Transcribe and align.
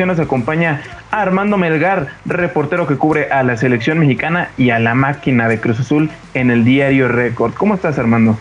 nos 0.00 0.18
acompaña 0.18 0.82
Armando 1.12 1.56
Melgar, 1.58 2.08
reportero 2.24 2.86
que 2.88 2.96
cubre 2.96 3.30
a 3.30 3.42
la 3.44 3.56
selección 3.56 3.98
mexicana 3.98 4.50
y 4.56 4.70
a 4.70 4.78
la 4.80 4.94
máquina 4.94 5.48
de 5.48 5.60
Cruz 5.60 5.78
Azul 5.78 6.10
en 6.34 6.50
el 6.50 6.64
diario 6.64 7.06
Record. 7.08 7.52
¿Cómo 7.54 7.74
estás, 7.74 7.98
Armando? 7.98 8.36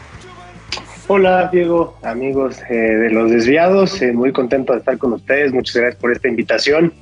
Hola, 1.07 1.49
Diego, 1.51 1.99
amigos 2.03 2.62
eh, 2.69 2.73
de 2.73 3.12
los 3.12 3.29
desviados. 3.29 4.01
Eh, 4.01 4.13
muy 4.13 4.31
contento 4.31 4.73
de 4.73 4.79
estar 4.79 4.97
con 4.97 5.13
ustedes. 5.13 5.53
Muchas 5.53 5.76
gracias 5.76 6.01
por 6.01 6.12
esta 6.12 6.29
invitación. 6.29 6.94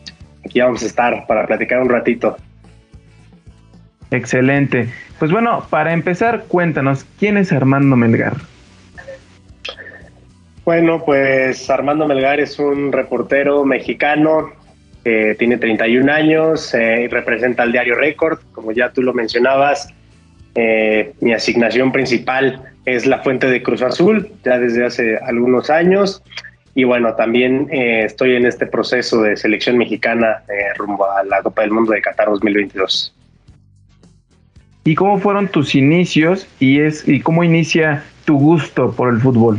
Aquí 0.44 0.60
vamos 0.60 0.84
a 0.84 0.88
estar 0.88 1.28
para 1.28 1.46
platicar 1.46 1.82
un 1.82 1.90
ratito. 1.90 2.36
Excelente. 4.12 4.90
Pues 5.20 5.32
bueno, 5.32 5.64
para 5.70 5.94
empezar, 5.94 6.46
cuéntanos, 6.48 7.06
¿quién 7.20 7.38
es 7.38 7.54
Armando 7.54 7.96
Melgar? 7.96 8.34
Bueno, 10.70 11.04
pues 11.04 11.68
Armando 11.72 12.08
Melgar 12.08 12.40
es 12.40 12.60
un 12.60 12.92
reportero 12.92 13.66
mexicano 13.66 14.52
que 15.04 15.34
tiene 15.40 15.58
31 15.58 16.14
años 16.14 16.76
eh, 16.76 17.06
y 17.06 17.08
representa 17.08 17.64
al 17.64 17.72
diario 17.72 17.96
Record. 17.96 18.38
Como 18.52 18.72
ya 18.72 18.92
tú 18.92 19.02
lo 19.02 19.12
mencionabas, 19.12 19.92
eh, 20.54 21.14
mi 21.22 21.34
asignación 21.34 21.92
principal 21.92 22.62
es 22.86 23.08
la 23.08 23.18
fuente 23.24 23.48
de 23.48 23.64
Cruz 23.64 23.82
Azul, 23.82 24.30
ya 24.46 24.60
desde 24.60 24.86
hace 24.86 25.18
algunos 25.18 25.72
años. 25.72 26.22
Y 26.76 26.84
bueno, 26.84 27.16
también 27.16 27.68
eh, 27.72 28.04
estoy 28.06 28.36
en 28.36 28.46
este 28.46 28.68
proceso 28.68 29.24
de 29.24 29.38
selección 29.38 29.76
mexicana 29.76 30.44
rumbo 30.78 31.10
a 31.10 31.24
la 31.24 31.42
Copa 31.42 31.64
del 31.64 31.72
Mundo 31.72 31.94
de 31.94 32.02
Qatar 32.04 32.28
2022. 32.28 33.16
¿Y 34.84 34.94
cómo 34.94 35.18
fueron 35.18 35.48
tus 35.48 35.74
inicios 35.74 36.48
y, 36.60 36.82
es, 36.82 37.08
y 37.08 37.22
cómo 37.22 37.44
inicia 37.44 38.04
tu 38.26 38.38
gusto 38.38 38.92
por 38.92 39.10
el 39.10 39.20
fútbol? 39.20 39.58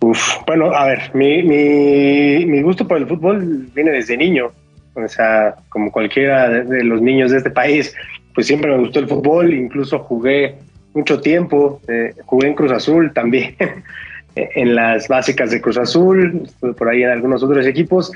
Uf, 0.00 0.36
bueno, 0.46 0.72
a 0.72 0.86
ver, 0.86 1.10
mi, 1.14 1.42
mi, 1.42 2.62
gusto 2.62 2.86
por 2.86 2.98
el 2.98 3.06
fútbol 3.06 3.68
viene 3.74 3.90
desde 3.90 4.16
niño. 4.16 4.52
O 4.94 5.08
sea, 5.08 5.56
como 5.68 5.90
cualquiera 5.90 6.48
de, 6.48 6.84
los 6.84 7.00
niños 7.02 7.30
de 7.30 7.38
este 7.38 7.50
país, 7.50 7.94
pues 8.34 8.46
siempre 8.46 8.70
me 8.70 8.78
gustó 8.78 9.00
el 9.00 9.08
fútbol, 9.08 9.52
incluso 9.52 9.98
jugué 10.00 10.56
mucho 10.94 11.20
tiempo, 11.20 11.80
eh, 11.88 12.14
jugué 12.26 12.48
en 12.48 12.54
Cruz 12.54 12.72
Azul 12.72 13.12
también, 13.12 13.54
en 14.34 14.74
las 14.74 15.08
básicas 15.08 15.50
de 15.50 15.60
Cruz 15.60 15.78
Azul, 15.78 16.42
estuve 16.44 16.74
por 16.74 16.88
ahí 16.88 17.02
en 17.02 17.10
algunos 17.10 17.42
otros 17.42 17.66
equipos. 17.66 18.12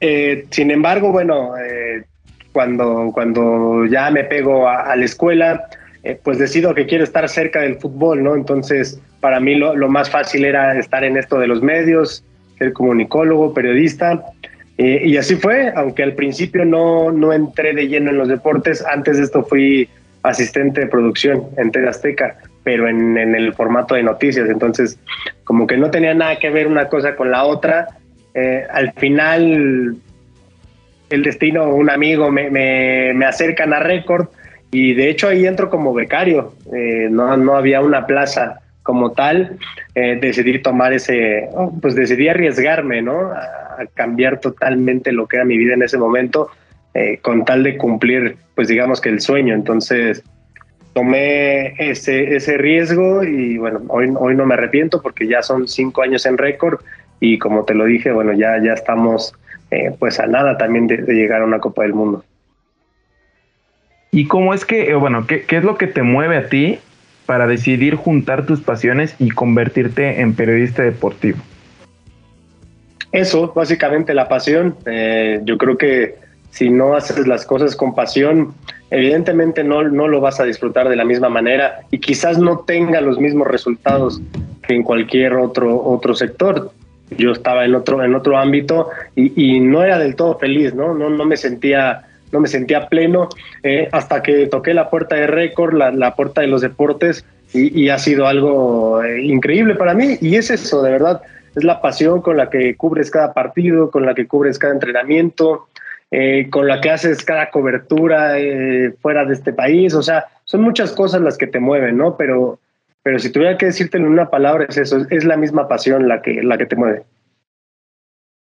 Eh, 0.00 0.46
sin 0.50 0.70
embargo, 0.70 1.12
bueno, 1.12 1.56
eh, 1.58 2.04
cuando, 2.52 3.10
cuando 3.12 3.86
ya 3.86 4.10
me 4.10 4.24
pego 4.24 4.68
a 4.68 4.94
la 4.96 5.04
escuela, 5.04 5.68
eh, 6.04 6.18
pues 6.22 6.38
decido 6.38 6.74
que 6.74 6.86
quiero 6.86 7.04
estar 7.04 7.28
cerca 7.28 7.60
del 7.60 7.76
fútbol, 7.76 8.24
¿no? 8.24 8.34
Entonces, 8.34 9.00
para 9.20 9.38
mí 9.38 9.54
lo, 9.54 9.88
más 9.88 10.10
fácil 10.10 10.44
era 10.44 10.76
estar 10.76 11.04
en 11.04 11.16
esto 11.16 11.38
de 11.38 11.46
los 11.46 11.62
medios, 11.62 12.24
ser 12.58 12.72
comunicólogo, 12.72 13.54
periodista. 13.54 14.24
Eh, 14.78 15.02
y 15.04 15.16
así 15.16 15.36
fue, 15.36 15.72
aunque 15.76 16.02
al 16.02 16.14
principio 16.14 16.64
no, 16.64 17.12
no 17.12 17.32
entré 17.32 17.72
de 17.72 17.86
lleno 17.86 18.10
en 18.10 18.18
los 18.18 18.28
deportes, 18.28 18.84
antes 18.84 19.18
de 19.18 19.24
esto 19.24 19.44
fui 19.44 19.88
asistente 20.24 20.80
de 20.80 20.86
producción 20.88 21.44
en 21.56 21.70
TV 21.70 21.88
Azteca, 21.88 22.36
pero 22.64 22.88
en, 22.88 23.16
el 23.16 23.52
formato 23.54 23.94
de 23.94 24.02
noticias. 24.02 24.48
Entonces, 24.48 24.98
como 25.44 25.68
que 25.68 25.76
no 25.76 25.90
tenía 25.90 26.14
nada 26.14 26.38
que 26.40 26.50
ver 26.50 26.66
una 26.66 26.88
cosa 26.88 27.14
con 27.14 27.30
la 27.30 27.44
otra. 27.44 27.86
Eh, 28.34 28.66
al 28.72 28.92
final, 28.94 29.96
el 31.10 31.22
destino, 31.22 31.68
un 31.68 31.90
amigo 31.90 32.32
me, 32.32 32.50
me, 32.50 33.12
me 33.14 33.24
acercan 33.24 33.72
a 33.72 33.78
Record 33.78 34.28
y 34.74 34.94
de 34.94 35.10
hecho 35.10 35.28
ahí 35.28 35.46
entro 35.46 35.68
como 35.68 35.92
becario, 35.92 36.54
eh, 36.74 37.06
no, 37.10 37.36
no 37.36 37.56
había 37.56 37.82
una 37.82 38.06
plaza 38.06 38.60
como 38.82 39.12
tal, 39.12 39.58
eh, 39.94 40.18
decidí 40.20 40.60
tomar 40.60 40.94
ese, 40.94 41.48
oh, 41.52 41.72
pues 41.80 41.94
decidí 41.94 42.28
arriesgarme, 42.28 43.02
¿no? 43.02 43.30
A, 43.30 43.58
cambiar 43.94 44.38
totalmente 44.38 45.12
lo 45.12 45.26
que 45.26 45.36
era 45.36 45.44
mi 45.44 45.58
vida 45.58 45.74
en 45.74 45.82
ese 45.82 45.98
momento, 45.98 46.50
eh, 46.94 47.18
con 47.20 47.44
tal 47.44 47.64
de 47.64 47.76
cumplir, 47.76 48.36
pues 48.54 48.68
digamos 48.68 49.00
que 49.00 49.08
el 49.08 49.20
sueño. 49.20 49.54
Entonces 49.54 50.22
tomé 50.94 51.74
ese, 51.78 52.36
ese 52.36 52.56
riesgo 52.58 53.24
y 53.24 53.58
bueno, 53.58 53.82
hoy, 53.88 54.12
hoy 54.16 54.34
no 54.36 54.46
me 54.46 54.54
arrepiento 54.54 55.02
porque 55.02 55.26
ya 55.26 55.42
son 55.42 55.66
cinco 55.68 56.02
años 56.02 56.26
en 56.26 56.38
récord 56.38 56.80
y 57.18 57.38
como 57.38 57.64
te 57.64 57.74
lo 57.74 57.86
dije, 57.86 58.12
bueno, 58.12 58.32
ya, 58.32 58.62
ya 58.62 58.72
estamos 58.72 59.34
pues 59.98 60.20
a 60.20 60.26
nada 60.26 60.58
también 60.58 60.86
de 60.86 60.98
llegar 60.98 61.40
a 61.40 61.46
una 61.46 61.58
Copa 61.58 61.82
del 61.82 61.94
Mundo. 61.94 62.22
¿Y 64.14 64.26
cómo 64.26 64.52
es 64.52 64.66
que, 64.66 64.90
eh, 64.90 64.94
bueno, 64.94 65.26
qué, 65.26 65.46
es 65.48 65.64
lo 65.64 65.78
que 65.78 65.86
te 65.86 66.02
mueve 66.02 66.36
a 66.36 66.48
ti 66.50 66.78
para 67.24 67.46
decidir 67.46 67.94
juntar 67.94 68.44
tus 68.44 68.60
pasiones 68.60 69.16
y 69.18 69.30
convertirte 69.30 70.20
en 70.20 70.34
periodista 70.34 70.82
deportivo? 70.82 71.38
Eso, 73.10 73.54
básicamente 73.54 74.12
la 74.12 74.28
pasión. 74.28 74.76
Eh, 74.84 75.40
yo 75.44 75.56
creo 75.56 75.78
que 75.78 76.16
si 76.50 76.68
no 76.68 76.94
haces 76.94 77.26
las 77.26 77.46
cosas 77.46 77.74
con 77.74 77.94
pasión, 77.94 78.52
evidentemente 78.90 79.64
no, 79.64 79.82
no 79.84 80.06
lo 80.08 80.20
vas 80.20 80.40
a 80.40 80.44
disfrutar 80.44 80.90
de 80.90 80.96
la 80.96 81.06
misma 81.06 81.30
manera 81.30 81.80
y 81.90 81.98
quizás 81.98 82.36
no 82.36 82.58
tenga 82.58 83.00
los 83.00 83.18
mismos 83.18 83.48
resultados 83.48 84.20
que 84.66 84.74
en 84.74 84.82
cualquier 84.82 85.36
otro, 85.36 85.82
otro 85.82 86.14
sector. 86.14 86.70
Yo 87.16 87.32
estaba 87.32 87.64
en 87.64 87.74
otro, 87.74 88.04
en 88.04 88.14
otro 88.14 88.36
ámbito 88.36 88.90
y, 89.16 89.54
y 89.54 89.60
no 89.60 89.82
era 89.82 89.98
del 89.98 90.16
todo 90.16 90.38
feliz, 90.38 90.74
¿no? 90.74 90.92
No, 90.92 91.08
no 91.08 91.24
me 91.24 91.38
sentía 91.38 92.04
no 92.32 92.40
me 92.40 92.48
sentía 92.48 92.88
pleno 92.88 93.28
eh, 93.62 93.88
hasta 93.92 94.22
que 94.22 94.46
toqué 94.46 94.74
la 94.74 94.90
puerta 94.90 95.14
de 95.14 95.26
récord, 95.26 95.74
la, 95.74 96.14
puerta 96.16 96.40
de 96.40 96.48
los 96.48 96.62
deportes 96.62 97.24
y, 97.54 97.90
ha 97.90 97.98
sido 97.98 98.26
algo 98.26 99.02
eh, 99.02 99.22
increíble 99.22 99.74
para 99.74 99.94
mí 99.94 100.16
y 100.20 100.36
es 100.36 100.50
eso, 100.50 100.82
de 100.82 100.90
verdad, 100.90 101.20
es 101.54 101.64
la 101.64 101.82
pasión 101.82 102.22
con 102.22 102.38
la 102.38 102.48
que 102.48 102.74
cubres 102.76 103.10
cada 103.10 103.34
partido, 103.34 103.90
con 103.90 104.06
la 104.06 104.14
que 104.14 104.26
cubres 104.26 104.58
cada 104.58 104.72
entrenamiento, 104.72 105.68
eh, 106.10 106.48
con 106.50 106.66
la 106.66 106.80
que 106.80 106.90
haces 106.90 107.22
cada 107.24 107.50
cobertura 107.50 108.36
fuera 109.00 109.24
de 109.26 109.34
este 109.34 109.52
país, 109.52 109.94
o 109.94 110.02
sea, 110.02 110.26
son 110.44 110.62
muchas 110.62 110.92
cosas 110.92 111.20
las 111.20 111.36
que 111.36 111.46
te 111.46 111.60
mueven, 111.60 111.98
¿no? 111.98 112.16
Pero, 112.16 112.58
pero 113.02 113.18
si 113.18 113.30
tuviera 113.30 113.58
que 113.58 113.66
decirte 113.66 113.98
en 113.98 114.06
una 114.06 114.30
palabra 114.30 114.66
es 114.68 114.78
eso, 114.78 115.06
es 115.10 115.24
la 115.24 115.36
misma 115.36 115.68
pasión 115.68 116.08
la 116.08 116.22
que, 116.22 116.42
la 116.42 116.56
que 116.56 116.66
te 116.66 116.76
mueve. 116.76 117.02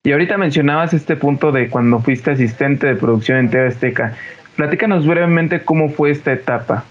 Y 0.05 0.13
ahorita 0.13 0.39
mencionabas 0.39 0.95
este 0.95 1.17
punto 1.17 1.51
de 1.51 1.69
cuando 1.69 1.99
fuiste 1.99 2.31
asistente 2.31 2.87
de 2.87 2.95
producción 2.95 3.39
en 3.39 3.51
TV 3.51 3.67
Azteca. 3.67 4.15
Platícanos 4.57 5.07
brevemente 5.07 5.65
cómo 5.65 5.89
fue 5.91 6.11
esta 6.11 6.33
etapa. 6.33 6.85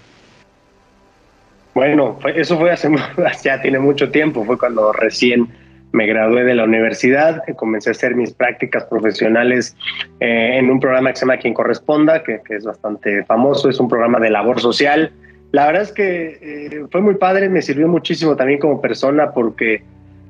Bueno, 1.74 2.18
eso 2.34 2.58
fue 2.58 2.70
hace 2.70 2.90
ya 3.42 3.62
tiene 3.62 3.78
mucho 3.78 4.10
tiempo, 4.10 4.44
fue 4.44 4.58
cuando 4.58 4.92
recién 4.92 5.48
me 5.92 6.06
gradué 6.06 6.44
de 6.44 6.54
la 6.54 6.64
universidad, 6.64 7.42
comencé 7.56 7.90
a 7.90 7.92
hacer 7.92 8.14
mis 8.14 8.32
prácticas 8.32 8.84
profesionales 8.84 9.74
eh, 10.20 10.58
en 10.58 10.70
un 10.70 10.80
programa 10.80 11.10
que 11.10 11.16
se 11.16 11.24
llama 11.24 11.38
Quien 11.38 11.54
Corresponda, 11.54 12.22
que, 12.22 12.40
es 12.50 12.64
bastante 12.64 13.24
famoso, 13.24 13.70
es 13.70 13.80
un 13.80 13.88
programa 13.88 14.20
de 14.20 14.28
labor 14.28 14.60
social. 14.60 15.12
La 15.52 15.66
verdad 15.66 15.82
es 15.82 15.92
que 15.92 16.38
eh, 16.42 16.84
fue 16.90 17.00
muy 17.00 17.14
padre, 17.14 17.48
me 17.48 17.62
sirvió 17.62 17.88
muchísimo 17.88 18.36
también 18.36 18.58
como 18.58 18.82
persona 18.82 19.30
porque 19.32 19.82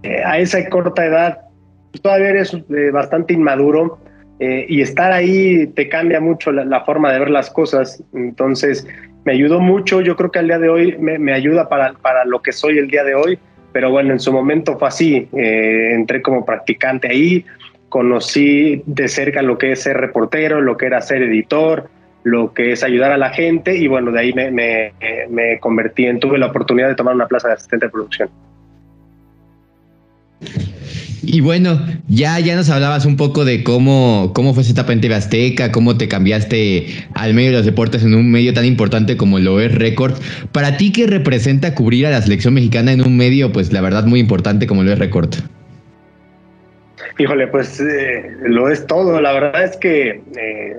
eh, 0.05 0.23
a 0.25 0.39
esa 0.39 0.65
corta 0.69 1.05
edad 1.05 1.48
todavía 2.03 2.31
eres 2.31 2.55
eh, 2.55 2.91
bastante 2.93 3.35
inmaduro 3.35 3.99
eh, 4.41 4.67
y 4.69 4.83
estar 4.83 5.13
ahí 5.13 5.67
te 5.69 5.89
cambia 5.89 6.21
mucho 6.21 6.53
la, 6.53 6.85
forma 6.85 7.13
de 7.13 7.19
ver 7.19 7.31
las 7.31 7.51
cosas. 7.51 8.03
Entonces, 8.15 8.87
me 9.25 9.33
ayudó 9.33 9.61
mucho. 9.61 10.01
Yo 10.01 10.17
creo 10.17 10.31
que 10.31 10.39
al 10.39 10.47
día 10.47 10.59
de 10.59 10.69
hoy 10.69 10.97
me, 10.99 11.33
ayuda 11.33 11.69
para, 11.69 11.93
para, 11.95 12.25
lo 12.25 12.41
que 12.41 12.53
soy 12.53 12.79
el 12.79 12.89
día 12.89 13.05
de 13.05 13.15
hoy. 13.15 13.39
Pero 13.73 13.91
bueno, 13.91 14.13
en 14.13 14.21
su 14.21 14.33
momento 14.33 14.79
fue 14.79 14.89
así. 14.89 15.29
Eh, 15.33 15.93
entré 15.93 16.23
como 16.23 16.45
practicante 16.45 17.09
ahí, 17.09 17.45
conocí 17.89 18.83
de 18.87 19.09
cerca 19.09 19.43
lo 19.43 19.59
que 19.59 19.73
es 19.73 19.83
ser 19.83 19.97
reportero, 19.97 20.61
lo 20.61 20.77
que 20.77 20.87
era 20.87 21.01
ser 21.01 21.23
editor, 21.23 21.91
lo 22.23 22.53
que 22.53 22.73
es 22.73 22.83
ayudar 22.83 23.13
a 23.13 23.19
la 23.19 23.31
gente 23.31 23.77
y 23.77 23.87
bueno, 23.87 24.11
de 24.11 24.21
ahí 24.21 24.33
me, 24.33 24.51
me, 24.51 24.93
me 25.31 25.59
convertí 25.61 26.07
en, 26.07 26.21
tuve 26.21 26.39
la 26.39 26.47
oportunidad 26.47 26.89
de 26.89 26.95
tomar 26.95 27.15
una 27.15 27.27
plaza 27.27 27.49
de 27.49 27.55
asistente 27.55 27.87
de 27.87 27.91
producción. 27.91 28.31
Y 31.23 31.41
bueno, 31.41 31.81
ya, 32.09 32.39
ya 32.39 32.55
nos 32.55 32.71
hablabas 32.71 33.05
un 33.05 33.17
poco 33.17 33.45
de 33.45 33.65
cómo, 33.65 34.33
cómo 34.35 34.55
fue 34.55 34.63
esa 34.63 34.73
etapa 34.73 34.93
en 34.93 35.13
Azteca, 35.13 35.73
cómo 35.73 35.97
te 35.97 36.09
cambiaste 36.09 36.87
al 37.15 37.35
medio 37.35 37.51
de 37.51 37.57
los 37.57 37.67
deportes 37.67 38.03
en 38.05 38.15
un 38.15 38.31
medio 38.31 38.53
tan 38.55 38.65
importante 38.65 39.17
como 39.17 39.39
lo 39.39 39.61
es 39.61 39.75
Record. 39.75 40.15
Para 40.53 40.77
ti, 40.77 40.93
¿qué 40.93 41.07
representa 41.07 41.75
cubrir 41.75 42.07
a 42.07 42.11
la 42.11 42.23
selección 42.23 42.55
mexicana 42.55 42.93
en 42.93 43.01
un 43.01 43.17
medio, 43.17 43.53
pues 43.53 43.73
la 43.73 43.81
verdad, 43.81 44.05
muy 44.05 44.21
importante 44.21 44.67
como 44.67 44.83
lo 44.83 44.93
es 44.93 44.99
Record? 44.99 45.35
Híjole, 47.19 47.49
pues 47.49 47.81
eh, 47.81 48.31
lo 48.43 48.69
es 48.69 48.87
todo. 48.87 49.21
La 49.21 49.33
verdad 49.33 49.65
es 49.65 49.77
que 49.77 50.23
eh, 50.37 50.77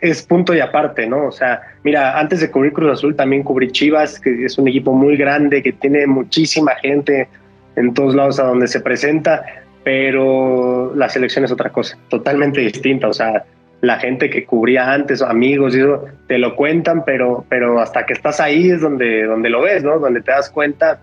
es 0.00 0.22
punto 0.22 0.54
y 0.54 0.60
aparte, 0.60 1.06
¿no? 1.06 1.26
O 1.26 1.32
sea, 1.32 1.60
mira, 1.84 2.18
antes 2.18 2.40
de 2.40 2.50
cubrir 2.50 2.72
Cruz 2.72 2.92
Azul 2.92 3.14
también 3.14 3.42
cubrí 3.42 3.70
Chivas, 3.70 4.18
que 4.18 4.44
es 4.44 4.56
un 4.56 4.68
equipo 4.68 4.94
muy 4.94 5.16
grande, 5.16 5.62
que 5.62 5.72
tiene 5.72 6.06
muchísima 6.06 6.72
gente 6.76 7.28
en 7.76 7.92
todos 7.92 8.14
lados 8.14 8.40
a 8.40 8.44
donde 8.44 8.68
se 8.68 8.80
presenta 8.80 9.44
pero 9.86 10.92
la 10.96 11.08
selección 11.08 11.44
es 11.44 11.52
otra 11.52 11.70
cosa, 11.70 11.96
totalmente 12.08 12.60
distinta. 12.60 13.06
O 13.06 13.12
sea, 13.12 13.44
la 13.82 14.00
gente 14.00 14.28
que 14.28 14.44
cubría 14.44 14.92
antes, 14.92 15.22
amigos 15.22 15.76
y 15.76 15.78
eso, 15.78 16.06
te 16.26 16.38
lo 16.38 16.56
cuentan, 16.56 17.04
pero, 17.04 17.44
pero 17.48 17.78
hasta 17.80 18.04
que 18.04 18.14
estás 18.14 18.40
ahí 18.40 18.68
es 18.68 18.80
donde, 18.80 19.22
donde 19.22 19.48
lo 19.48 19.62
ves, 19.62 19.84
¿no? 19.84 20.00
Donde 20.00 20.22
te 20.22 20.32
das 20.32 20.50
cuenta 20.50 20.98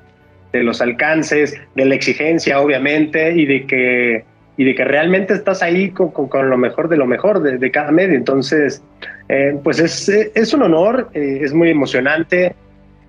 de 0.52 0.64
los 0.64 0.82
alcances, 0.82 1.58
de 1.76 1.86
la 1.86 1.96
exigencia, 1.96 2.60
obviamente, 2.60 3.32
y 3.32 3.46
de 3.46 3.66
que 3.66 4.26
y 4.58 4.66
de 4.66 4.76
que 4.76 4.84
realmente 4.84 5.34
estás 5.34 5.64
ahí 5.64 5.92
con, 5.92 6.50
lo 6.50 6.58
mejor 6.58 6.90
de 6.90 6.98
lo 6.98 7.06
mejor 7.06 7.42
de, 7.42 7.72
cada 7.72 7.90
medio. 7.90 8.18
Entonces, 8.18 8.84
eh, 9.30 9.58
pues 9.64 9.80
es, 9.80 10.10
es, 10.10 10.54
un 10.54 10.62
honor, 10.62 11.10
eh, 11.14 11.40
es 11.42 11.54
muy 11.54 11.70
emocionante 11.70 12.54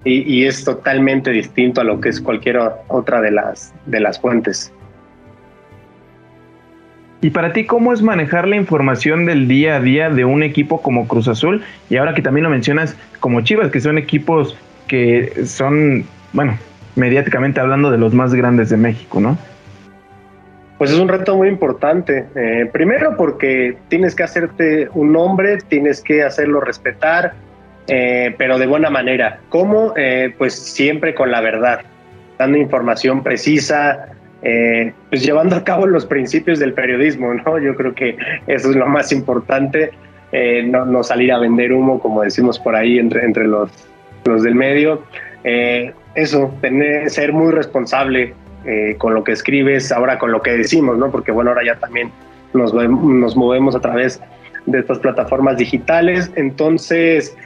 y, 0.05 0.23
y, 0.33 0.47
es 0.47 0.65
totalmente 0.65 1.33
distinto 1.33 1.81
a 1.81 1.85
lo 1.85 2.01
que 2.01 2.11
es 2.11 2.21
cualquier 2.21 2.61
otra 2.87 3.21
de 3.21 3.33
las, 3.33 3.75
de 3.87 3.99
las 3.99 4.21
fuentes. 4.21 4.73
Y 7.25 7.31
para 7.31 7.55
ti, 7.55 7.65
¿cómo 7.65 7.95
es 7.95 8.03
manejar 8.03 8.47
la 8.47 8.57
información 8.57 9.25
del 9.25 9.49
día 9.49 9.77
a 9.77 9.81
día 9.81 10.11
de 10.11 10.27
un 10.27 10.43
equipo 10.43 10.83
como 10.83 11.09
Cruz 11.09 11.27
Azul? 11.27 11.65
Y 11.89 11.97
ahora 11.97 12.13
que 12.13 12.21
también 12.21 12.45
lo 12.45 12.51
mencionas 12.51 12.99
como 13.19 13.41
Chivas, 13.41 13.71
que 13.71 13.81
son 13.81 13.97
equipos 13.97 14.59
que 14.89 15.47
son, 15.47 16.05
bueno, 16.35 16.59
mediáticamente 16.97 17.61
hablando 17.61 17.91
de 17.91 17.97
los 17.97 18.13
más 18.13 18.35
grandes 18.35 18.69
de 18.69 18.77
México, 18.77 19.21
¿no? 19.21 19.39
Pues 20.77 20.91
es 20.91 20.99
un 20.99 21.09
reto 21.09 21.35
muy 21.35 21.49
importante. 21.49 22.27
Eh, 22.35 22.69
primero 22.71 23.17
porque 23.17 23.75
tienes 23.89 24.15
que 24.15 24.23
hacerte 24.23 24.91
un 24.93 25.15
nombre, 25.15 25.57
tienes 25.67 26.03
que 26.03 26.23
hacerlo 26.23 26.61
respetar, 26.61 27.33
eh, 27.87 28.35
pero 28.37 28.59
de 28.59 28.67
buena 28.67 28.91
manera. 28.91 29.39
¿Cómo? 29.49 29.95
Eh, 29.97 30.35
pues 30.37 30.53
siempre 30.53 31.15
con 31.15 31.31
la 31.31 31.41
verdad, 31.41 31.81
dando 32.39 32.59
información 32.59 33.23
precisa, 33.23 34.11
eh, 34.45 34.93
pues 35.09 35.25
llevando 35.25 35.57
a 35.57 35.65
cabo 35.65 35.87
los 35.87 36.05
principios 36.05 36.59
del 36.59 36.75
periodismo, 36.75 37.33
¿no? 37.33 37.59
Yo 37.59 37.75
creo 37.75 37.95
que 37.95 38.19
eso 38.47 38.71
es 38.71 38.77
lo 38.77 38.87
más 38.87 39.11
importante, 39.11 39.91
eh, 40.33 40.63
no, 40.63 41.03
salir 41.03 41.33
a 41.33 41.39
vender 41.39 41.73
humo, 41.73 41.99
como 41.99 42.21
decimos 42.21 42.59
por 42.59 42.77
ahí 42.77 42.99
entre, 42.99 43.25
entre 43.25 43.47
los, 43.47 43.71
los 44.27 44.43
del 44.43 44.55
medio. 44.55 45.03
Eh, 45.45 45.95
eso, 46.15 46.55
tener, 46.61 47.09
ser 47.09 47.33
muy 47.33 47.53
responsable 47.53 48.35
con 48.97 49.13
lo 49.13 49.23
que 49.25 49.33
escribes, 49.33 49.93
ahora 49.93 50.19
con 50.19 50.33
lo 50.33 50.41
que 50.41 50.53
decimos, 50.53 50.97
¿no? 50.97 51.11
Porque 51.11 51.31
bueno, 51.31 51.51
ahora 51.51 51.63
ya 51.67 51.75
también 51.75 52.11
nos, 52.55 52.73
nos 52.73 53.37
movemos 53.37 53.77
a 53.77 53.81
través 53.81 54.23
de 54.65 54.79
estas 54.79 55.01
plataformas 55.01 55.59
digitales, 55.59 56.33
entonces 56.35 57.37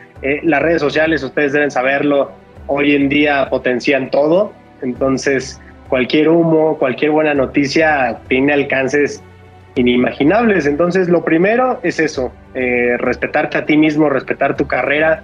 las 0.44 0.62
redes 0.62 0.80
sociales, 0.80 1.24
ustedes 1.24 1.52
deben 1.52 1.72
saberlo, 1.72 2.30
hoy 2.68 2.94
en 2.94 3.08
día 3.08 3.48
potencian 3.50 4.12
todo, 4.12 4.52
entonces 4.80 5.60
cualquier 5.88 6.28
humo, 6.28 6.76
cualquier 6.78 7.10
buena 7.10 7.34
noticia 7.34 8.18
tiene 8.28 8.52
alcances 8.52 9.22
inimaginables. 9.74 10.66
Entonces, 10.66 11.08
lo 11.08 11.24
primero 11.24 11.80
es 11.82 12.00
eso, 12.00 12.32
eh, 12.54 12.96
respetarte 12.98 13.58
a 13.58 13.64
ti 13.64 13.76
mismo, 13.76 14.08
respetar 14.08 14.56
tu 14.56 14.66
carrera, 14.66 15.22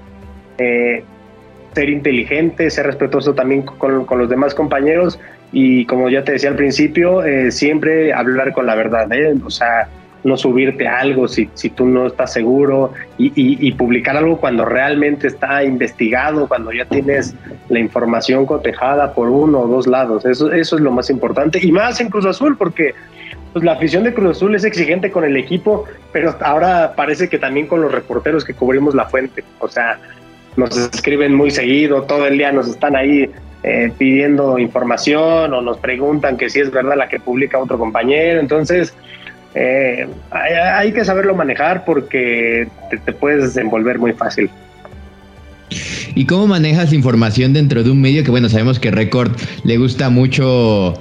eh, 0.58 1.05
ser 1.75 1.88
inteligente, 1.88 2.70
ser 2.70 2.87
respetuoso 2.87 3.34
también 3.34 3.62
con, 3.62 4.06
los 4.19 4.28
demás 4.28 4.55
compañeros 4.55 5.19
y 5.52 5.87
como 5.87 6.08
ya 6.08 6.22
te 6.22 6.32
decía 6.32 6.50
al 6.50 6.56
principio, 6.56 7.25
eh, 7.25 7.50
siempre 7.50 8.12
hablar 8.12 8.52
con 8.52 8.67
la 8.67 8.75
verdad, 8.75 9.08
o 9.44 9.50
sea, 9.50 9.88
no 10.24 10.38
subirte 10.38 10.88
algo 10.88 11.28
si, 11.28 11.48
si 11.54 11.70
tú 11.70 11.84
no 11.86 12.06
estás 12.06 12.32
seguro 12.32 12.92
y, 13.18 13.72
publicar 13.72 14.16
algo 14.16 14.38
cuando 14.38 14.64
realmente 14.64 15.26
está 15.26 15.62
investigado, 15.62 16.48
cuando 16.48 16.72
ya 16.72 16.86
tienes 16.86 17.34
la 17.68 17.78
información 17.78 18.46
cotejada 18.46 19.12
por 19.12 19.28
uno 19.28 19.60
o 19.60 19.68
dos 19.68 19.86
lados. 19.86 20.24
Eso, 20.24 20.50
eso 20.52 20.76
es 20.76 20.82
lo 20.82 20.90
más 20.90 21.10
importante. 21.10 21.58
Y 21.62 21.70
más 21.70 22.00
en 22.00 22.08
Cruz 22.08 22.24
Azul, 22.24 22.56
porque 22.56 22.94
pues, 23.52 23.64
la 23.64 23.72
afición 23.72 24.04
de 24.04 24.14
Cruz 24.14 24.36
Azul 24.36 24.54
es 24.54 24.64
exigente 24.64 25.10
con 25.10 25.24
el 25.24 25.36
equipo, 25.36 25.84
pero 26.12 26.34
ahora 26.40 26.94
parece 26.96 27.28
que 27.28 27.38
también 27.38 27.66
con 27.66 27.82
los 27.82 27.92
reporteros 27.92 28.44
que 28.44 28.54
cubrimos 28.54 28.94
la 28.94 29.04
fuente. 29.04 29.44
O 29.58 29.68
sea, 29.68 29.98
nos 30.56 30.76
escriben 30.76 31.34
muy 31.34 31.50
seguido, 31.50 32.02
todo 32.02 32.26
el 32.26 32.38
día 32.38 32.50
nos 32.50 32.68
están 32.68 32.96
ahí 32.96 33.30
eh, 33.62 33.92
pidiendo 33.98 34.58
información 34.58 35.52
o 35.52 35.60
nos 35.60 35.78
preguntan 35.78 36.36
que 36.36 36.48
si 36.48 36.60
es 36.60 36.70
verdad 36.70 36.96
la 36.96 37.08
que 37.08 37.20
publica 37.20 37.58
otro 37.58 37.78
compañero. 37.78 38.40
Entonces, 38.40 38.94
eh, 39.54 40.08
hay, 40.30 40.92
que 40.92 41.04
saberlo 41.04 41.34
manejar 41.34 41.84
porque 41.84 42.66
te, 42.90 43.12
puedes 43.12 43.42
desenvolver 43.42 43.98
muy 43.98 44.12
fácil. 44.12 44.50
¿Y 46.14 46.26
cómo 46.26 46.46
manejas 46.46 46.92
información 46.92 47.52
dentro 47.52 47.82
de 47.82 47.90
un 47.90 48.00
medio 48.00 48.24
que, 48.24 48.30
bueno, 48.30 48.48
sabemos 48.48 48.78
que 48.78 48.90
Record 48.90 49.32
le 49.64 49.76
gusta 49.78 50.10
mucho, 50.10 50.94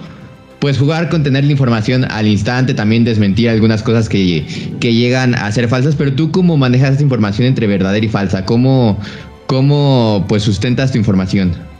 pues 0.59 0.77
jugar 0.77 1.09
con 1.09 1.23
tener 1.23 1.43
la 1.43 1.51
información 1.51 2.05
al 2.09 2.27
instante, 2.27 2.73
también 2.73 3.03
desmentir 3.03 3.49
algunas 3.49 3.83
cosas 3.83 4.07
que, 4.09 4.45
que 4.79 4.93
llegan 4.93 5.35
a 5.35 5.51
ser 5.51 5.67
falsas, 5.67 5.95
pero 5.95 6.13
tú 6.13 6.31
cómo 6.31 6.57
manejas 6.57 6.93
esa 6.93 7.03
información 7.03 7.47
entre 7.47 7.67
verdadera 7.67 8.05
y 8.05 8.09
falsa? 8.09 8.45
¿Cómo, 8.45 8.99
cómo 9.47 10.25
pues 10.27 10.43
sustentas 10.43 10.91
tu 10.91 10.97
información? 10.97 11.72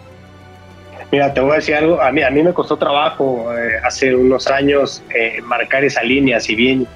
Mira, 1.14 1.32
te 1.32 1.42
voy 1.42 1.52
a 1.52 1.56
decir 1.58 1.76
algo, 1.76 2.02
a 2.02 2.12
mí, 2.12 2.24
a 2.24 2.32
mí 2.32 2.42
me 2.42 2.56
costó 2.56 2.76
trabajo 2.78 3.56
eh, 3.56 3.74
hace 3.84 4.16
unos 4.16 4.48
años 4.48 5.04
eh, 5.14 5.44
marcar 5.44 5.84
esa 5.84 6.02
línea, 6.02 6.40
si 6.40 6.56
bien 6.56 6.88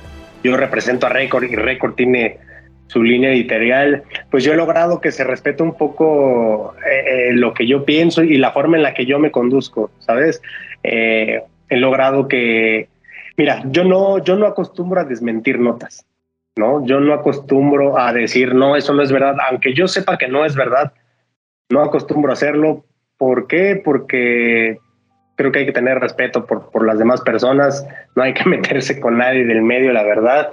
yo 0.44 0.58
represento 0.58 1.06
a 1.06 1.10
Record 1.10 1.44
y 1.44 1.56
Record 1.56 1.94
tiene 1.94 2.40
su 2.88 3.04
línea 3.04 3.30
editorial, 3.30 4.02
pues 4.32 4.44
yo 4.44 4.54
he 4.54 4.56
logrado 4.56 5.02
que 5.02 5.12
se 5.12 5.24
respete 5.24 5.62
un 5.62 5.76
poco 5.76 6.74
eh, 6.84 7.30
lo 7.34 7.54
que 7.54 7.68
yo 7.68 7.86
pienso 7.86 8.24
y 8.24 8.40
la 8.40 8.54
forma 8.54 8.78
en 8.78 8.82
la 8.82 8.96
que 8.96 9.06
yo 9.06 9.20
me 9.20 9.30
conduzco, 9.30 9.92
¿sabes? 10.00 10.42
he 10.82 11.44
logrado 11.70 12.28
que, 12.28 12.90
mira, 13.38 13.62
yo 13.68 13.84
no, 13.84 14.18
yo 14.24 14.36
no 14.36 14.48
acostumbro 14.48 15.00
a 15.00 15.06
desmentir 15.06 15.60
notas, 15.60 16.08
¿no? 16.56 16.84
Yo 16.88 17.00
no 17.00 17.14
acostumbro 17.14 18.00
a 18.00 18.14
decir, 18.14 18.56
no, 18.56 18.76
eso 18.76 18.96
no 18.96 19.04
es 19.04 19.12
verdad, 19.12 19.36
aunque 19.48 19.76
yo 19.76 19.88
sepa 19.88 20.18
que 20.18 20.28
no 20.28 20.44
es 20.44 20.56
verdad, 20.56 20.92
no 21.70 21.84
acostumbro 21.84 22.32
a 22.32 22.34
hacerlo 22.34 22.87
¿Por 23.18 23.48
qué? 23.48 23.82
Porque 23.84 24.80
creo 25.38 25.52
que 25.52 25.60
hay 25.60 25.66
que 25.66 25.72
tener 25.72 26.00
respeto 26.00 26.46
por, 26.46 26.70
por 26.72 26.86
las 26.86 26.98
demás 26.98 27.22
personas, 27.22 27.88
no 28.16 28.24
hay 28.24 28.34
que 28.34 28.44
meterse 28.50 29.00
con 29.00 29.18
nadie 29.18 29.46
del 29.46 29.62
medio, 29.62 29.94
la 29.94 30.04
verdad. 30.04 30.50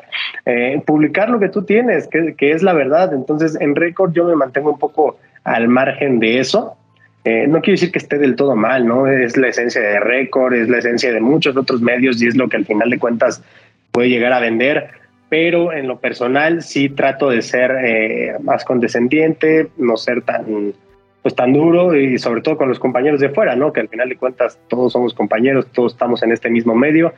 Eh, 0.47 0.81
publicar 0.87 1.31
lo 1.31 1.41
que 1.41 1.49
tú 1.49 1.65
tienes, 1.65 2.07
que, 2.07 2.35
que, 2.37 2.53
es 2.53 2.63
la 2.63 2.75
verdad. 2.75 3.13
Entonces, 3.13 3.57
en 3.61 3.75
récord 3.75 4.13
yo 4.13 4.25
me 4.25 4.37
mantengo 4.37 4.71
un 4.71 4.79
poco 4.79 5.19
al 5.43 5.69
margen 5.69 6.21
de 6.21 6.39
eso. 6.39 6.77
Eh, 7.25 7.47
no 7.49 7.63
quiero 7.63 7.75
decir 7.75 7.91
que 7.91 7.99
esté 7.99 8.19
del 8.19 8.37
todo 8.37 8.55
mal, 8.55 8.87
¿no? 8.87 9.07
Es 9.07 9.39
la 9.39 9.49
esencia 9.49 9.81
de 9.81 9.99
récord, 9.99 10.53
es 10.53 10.69
la 10.69 10.79
esencia 10.79 11.11
de 11.11 11.21
muchos 11.21 11.57
otros 11.57 11.81
medios 11.81 12.23
y 12.23 12.29
es 12.29 12.37
lo 12.37 12.51
que 12.51 12.59
al 12.59 12.67
final 12.67 12.91
de 12.91 12.99
cuentas 12.99 13.43
puede 13.91 14.11
llegar 14.11 14.35
a 14.35 14.41
vender. 14.41 14.89
Pero 15.31 15.73
en 15.73 15.89
lo 15.89 15.99
personal 15.99 16.63
sí 16.63 16.91
trato 16.91 17.31
de 17.31 17.41
ser 17.41 17.71
eh, 17.83 18.37
más 18.43 18.63
condescendiente, 18.65 19.69
no 19.79 19.97
ser 19.97 20.21
tan 20.21 20.75
pues 21.25 21.35
tan 21.35 21.55
duro 21.55 21.97
y 21.97 22.19
sobre 22.19 22.43
todo 22.43 22.59
con 22.59 22.69
los 22.69 22.79
compañeros 22.79 23.19
de 23.19 23.31
fuera, 23.31 23.56
¿no? 23.56 23.73
Que 23.73 23.81
al 23.81 23.88
final 23.88 24.11
de 24.11 24.17
cuentas 24.17 24.59
todos 24.69 24.93
somos 24.93 25.15
compañeros, 25.15 25.67
todos 25.72 25.94
estamos 25.94 26.22
en 26.22 26.32
este 26.32 26.51
mismo 26.51 26.75
medio. 26.75 27.15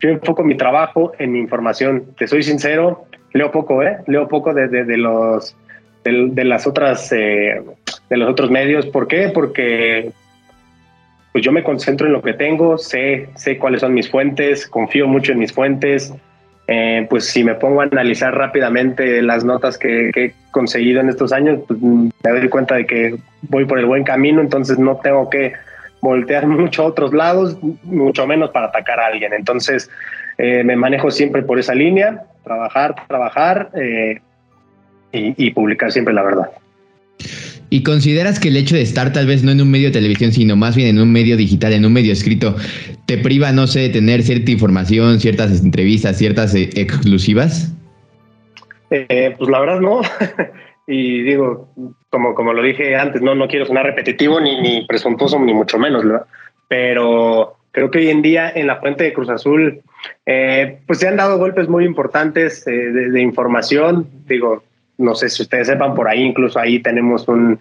Yo 0.00 0.08
enfoco 0.08 0.42
mi 0.42 0.56
trabajo 0.56 1.12
en 1.20 1.30
mi 1.30 1.38
información. 1.38 2.02
Te 2.18 2.26
soy 2.26 2.42
sincero, 2.42 3.04
leo 3.32 3.52
poco, 3.52 3.80
¿eh? 3.84 3.98
Leo 4.08 4.26
poco 4.26 4.52
de, 4.52 4.66
de, 4.66 4.96
los 4.96 5.56
de, 6.02 6.44
las 6.44 6.66
otras 6.66 7.12
eh, 7.12 7.62
de 8.10 8.16
los 8.16 8.28
otros 8.28 8.50
medios. 8.50 8.86
¿Por 8.86 9.06
qué? 9.06 9.30
Porque 9.32 10.10
pues 11.30 11.44
yo 11.44 11.52
me 11.52 11.62
concentro 11.62 12.08
en 12.08 12.12
lo 12.12 12.22
que 12.22 12.32
tengo, 12.32 12.76
sé 12.76 13.28
sé 13.36 13.56
cuáles 13.56 13.82
son 13.82 13.94
mis 13.94 14.10
fuentes, 14.10 14.66
confío 14.66 15.06
mucho 15.06 15.30
en 15.30 15.38
mis 15.38 15.52
fuentes. 15.52 16.12
Eh, 16.66 17.06
pues 17.10 17.26
si 17.26 17.44
me 17.44 17.54
pongo 17.54 17.82
a 17.82 17.84
analizar 17.84 18.34
rápidamente 18.34 19.20
las 19.20 19.44
notas 19.44 19.76
que, 19.76 20.10
he 20.14 20.34
conseguido 20.50 21.00
en 21.00 21.10
estos 21.10 21.32
años, 21.32 21.60
pues 21.66 21.78
me 21.80 22.10
doy 22.22 22.48
cuenta 22.48 22.76
de 22.76 22.86
que 22.86 23.16
voy 23.42 23.66
por 23.66 23.78
el 23.78 23.86
buen 23.86 24.04
camino, 24.04 24.40
entonces 24.40 24.78
no 24.78 24.96
tengo 24.96 25.28
que 25.28 25.52
voltear 26.00 26.46
mucho 26.46 26.82
a 26.82 26.86
otros 26.86 27.12
lados, 27.12 27.58
mucho 27.82 28.26
menos 28.26 28.50
para 28.50 28.66
atacar 28.66 28.98
a 29.00 29.06
alguien. 29.06 29.32
Entonces 29.34 29.90
eh, 30.38 30.64
me 30.64 30.76
manejo 30.76 31.10
siempre 31.10 31.42
por 31.42 31.58
esa 31.58 31.74
línea, 31.74 32.24
trabajar, 32.42 32.94
trabajar 33.08 33.70
eh, 33.74 34.20
y 35.12 35.50
publicar 35.52 35.92
siempre 35.92 36.12
la 36.12 36.22
verdad. 36.22 36.50
¿Y 37.74 37.82
consideras 37.82 38.38
que 38.38 38.50
el 38.50 38.56
hecho 38.56 38.76
de 38.76 38.82
estar 38.82 39.12
tal 39.12 39.26
vez 39.26 39.42
no 39.42 39.50
en 39.50 39.60
un 39.60 39.68
medio 39.68 39.88
de 39.88 39.94
televisión, 39.94 40.30
sino 40.30 40.54
más 40.54 40.76
bien 40.76 40.90
en 40.90 41.00
un 41.02 41.10
medio 41.10 41.36
digital, 41.36 41.72
en 41.72 41.84
un 41.84 41.92
medio 41.92 42.12
escrito, 42.12 42.54
te 43.04 43.18
priva, 43.18 43.50
no 43.50 43.66
sé, 43.66 43.80
de 43.80 43.88
tener 43.88 44.22
cierta 44.22 44.52
información, 44.52 45.18
ciertas 45.18 45.60
entrevistas, 45.60 46.16
ciertas 46.16 46.54
eh, 46.54 46.70
exclusivas? 46.76 47.74
Eh, 48.90 49.34
pues 49.36 49.50
la 49.50 49.58
verdad 49.58 49.80
no. 49.80 50.02
y 50.86 51.22
digo, 51.22 51.68
como, 52.10 52.36
como 52.36 52.52
lo 52.52 52.62
dije 52.62 52.94
antes, 52.94 53.20
no, 53.22 53.34
no 53.34 53.48
quiero 53.48 53.66
sonar 53.66 53.86
repetitivo 53.86 54.40
ni, 54.40 54.86
presuntuoso, 54.86 55.40
ni 55.40 55.52
mucho 55.52 55.76
menos, 55.76 56.04
¿verdad? 56.04 56.26
Pero 56.68 57.56
creo 57.72 57.90
que 57.90 57.98
hoy 57.98 58.10
en 58.10 58.22
día 58.22 58.52
en 58.54 58.68
la 58.68 58.76
fuente 58.76 59.02
de 59.02 59.12
Cruz 59.12 59.30
Azul, 59.30 59.80
eh, 60.26 60.78
pues 60.86 61.00
se 61.00 61.08
han 61.08 61.16
dado 61.16 61.38
golpes 61.38 61.68
muy 61.68 61.84
importantes 61.84 62.64
de 62.66 63.20
información. 63.20 64.06
Digo, 64.28 64.62
no 64.98 65.14
sé 65.14 65.28
si 65.28 65.42
ustedes 65.42 65.66
sepan, 65.66 65.94
por 65.94 66.08
ahí 66.08 66.22
incluso 66.22 66.58
ahí 66.58 66.80
tenemos 66.80 67.26
un, 67.28 67.58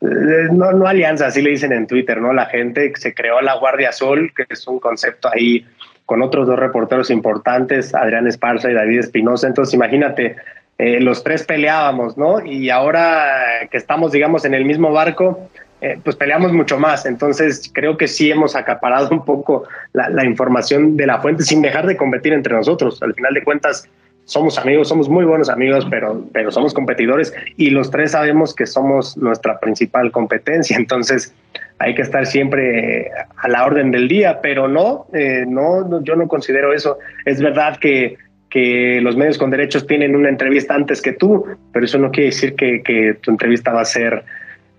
eh, 0.00 0.48
no, 0.52 0.72
no 0.72 0.86
alianza, 0.86 1.26
así 1.26 1.42
le 1.42 1.50
dicen 1.50 1.72
en 1.72 1.86
Twitter, 1.86 2.20
¿no? 2.20 2.32
La 2.32 2.46
gente 2.46 2.92
se 2.96 3.14
creó 3.14 3.40
la 3.40 3.54
Guardia 3.54 3.90
Azul, 3.90 4.32
que 4.34 4.44
es 4.48 4.66
un 4.66 4.78
concepto 4.78 5.28
ahí 5.32 5.66
con 6.06 6.22
otros 6.22 6.46
dos 6.46 6.58
reporteros 6.58 7.10
importantes, 7.10 7.94
Adrián 7.94 8.26
Esparza 8.26 8.70
y 8.70 8.74
David 8.74 9.00
Espinosa. 9.00 9.46
Entonces, 9.46 9.74
imagínate, 9.74 10.36
eh, 10.78 11.00
los 11.00 11.22
tres 11.22 11.44
peleábamos, 11.44 12.16
¿no? 12.16 12.44
Y 12.44 12.70
ahora 12.70 13.68
que 13.70 13.76
estamos, 13.76 14.12
digamos, 14.12 14.44
en 14.44 14.54
el 14.54 14.64
mismo 14.64 14.92
barco, 14.92 15.50
eh, 15.80 15.98
pues 16.02 16.16
peleamos 16.16 16.52
mucho 16.52 16.78
más. 16.78 17.06
Entonces 17.06 17.70
creo 17.72 17.96
que 17.96 18.08
sí 18.08 18.30
hemos 18.30 18.56
acaparado 18.56 19.08
un 19.12 19.24
poco 19.24 19.64
la, 19.92 20.24
información 20.24 20.96
de 20.96 21.06
la 21.06 21.20
fuente 21.20 21.44
sin 21.44 21.62
dejar 21.62 21.86
de 21.86 21.96
competir 21.96 22.32
entre 22.32 22.54
nosotros. 22.54 23.02
Al 23.02 23.14
final 23.14 23.34
de 23.34 23.44
cuentas, 23.44 23.88
somos 24.28 24.58
amigos, 24.58 24.88
somos 24.88 25.08
muy 25.08 25.24
buenos 25.24 25.48
amigos, 25.48 25.86
pero, 25.88 26.22
pero 26.34 26.50
somos 26.50 26.74
competidores 26.74 27.32
y 27.56 27.70
los 27.70 27.90
tres 27.90 28.10
sabemos 28.10 28.54
que 28.54 28.66
somos 28.66 29.16
nuestra 29.16 29.58
principal 29.58 30.12
competencia. 30.12 30.76
Entonces 30.76 31.34
hay 31.78 31.94
que 31.94 32.02
estar 32.02 32.26
siempre 32.26 33.10
a 33.38 33.48
la 33.48 33.64
orden 33.64 33.90
del 33.90 34.06
día, 34.06 34.40
pero 34.42 34.68
no, 34.68 35.06
eh, 35.14 35.46
no, 35.48 36.04
yo 36.04 36.14
no 36.14 36.28
considero 36.28 36.74
eso. 36.74 36.98
Es 37.24 37.40
verdad 37.40 37.78
que 37.78 38.18
que 38.50 39.00
los 39.02 39.14
medios 39.14 39.36
con 39.36 39.50
derechos 39.50 39.86
tienen 39.86 40.16
una 40.16 40.30
entrevista 40.30 40.74
antes 40.74 41.02
que 41.02 41.12
tú, 41.12 41.44
pero 41.70 41.84
eso 41.84 41.98
no 41.98 42.10
quiere 42.10 42.30
decir 42.30 42.54
que, 42.54 42.82
que 42.82 43.14
tu 43.20 43.30
entrevista 43.30 43.72
va 43.72 43.82
a 43.82 43.84
ser 43.84 44.24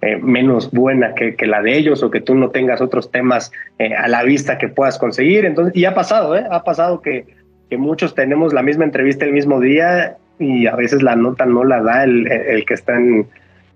eh, 0.01 0.17
menos 0.17 0.71
buena 0.71 1.13
que, 1.13 1.35
que, 1.35 1.45
la 1.45 1.61
de 1.61 1.77
ellos 1.77 2.01
o 2.01 2.09
que 2.09 2.19
tú 2.19 2.33
no 2.33 2.49
tengas 2.49 2.81
otros 2.81 3.11
temas 3.11 3.51
eh, 3.77 3.93
a 3.93 4.07
la 4.07 4.23
vista 4.23 4.57
que 4.57 4.69
puedas 4.69 4.97
conseguir. 4.97 5.45
Entonces, 5.45 5.75
y 5.75 5.85
ha 5.85 5.93
pasado, 5.93 6.35
¿eh? 6.35 6.45
ha 6.49 6.63
pasado 6.63 7.01
que, 7.01 7.27
que, 7.69 7.77
muchos 7.77 8.15
tenemos 8.15 8.53
la 8.53 8.63
misma 8.63 8.85
entrevista 8.85 9.25
el 9.25 9.33
mismo 9.33 9.59
día 9.59 10.17
y 10.39 10.67
a 10.67 10.75
veces 10.75 11.03
la 11.03 11.15
nota 11.15 11.45
no 11.45 11.63
la 11.63 11.81
da 11.81 12.03
el, 12.03 12.31
el 12.31 12.65
que 12.65 12.73
están 12.73 13.27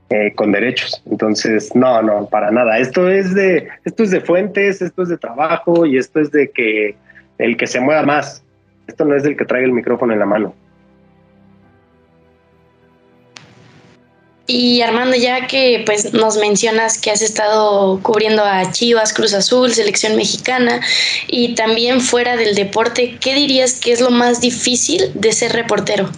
eh, 0.09 0.33
con 0.35 0.51
derechos. 0.51 1.01
Entonces, 1.09 1.75
no, 1.75 2.01
no, 2.03 2.27
para 2.27 2.51
nada. 2.51 2.77
Esto 2.77 3.09
es 3.09 3.33
de, 3.33 3.67
esto 3.83 4.03
es 4.03 4.11
de 4.11 4.21
fuentes, 4.21 4.81
esto 4.81 5.01
es 5.01 5.09
de 5.09 5.17
trabajo 5.17 5.87
y 5.87 5.97
esto 5.97 6.19
es 6.19 6.29
de 6.31 6.51
que 6.51 6.95
el 7.39 7.57
que 7.57 7.65
se 7.65 7.79
mueva 7.79 8.03
más. 8.03 8.43
Esto 8.85 9.05
no 9.05 9.15
es 9.15 9.23
del 9.23 9.35
que 9.35 9.45
trae 9.45 9.63
el 9.63 9.71
micrófono 9.71 10.13
en 10.13 10.19
la 10.19 10.25
mano. 10.25 10.53
Y 14.45 14.81
Armando, 14.81 15.15
ya 15.15 15.47
que 15.47 15.83
pues 15.85 16.13
nos 16.13 16.37
mencionas 16.37 16.99
que 16.99 17.11
has 17.11 17.21
estado 17.21 18.01
cubriendo 18.01 18.43
a 18.43 18.69
Chivas, 18.71 19.13
Cruz 19.13 19.33
Azul, 19.33 19.71
selección 19.71 20.17
mexicana 20.17 20.81
y 21.27 21.55
también 21.55 22.01
fuera 22.01 22.35
del 22.35 22.53
deporte, 22.53 23.17
¿qué 23.21 23.35
dirías 23.35 23.79
que 23.79 23.93
es 23.93 24.01
lo 24.01 24.09
más 24.09 24.41
difícil 24.41 25.11
de 25.13 25.31
ser 25.31 25.53
reportero? 25.53 26.09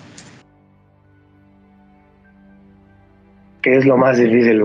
¿Qué 3.62 3.78
es 3.78 3.86
lo 3.86 3.98
más 3.98 4.18
difícil? 4.18 4.62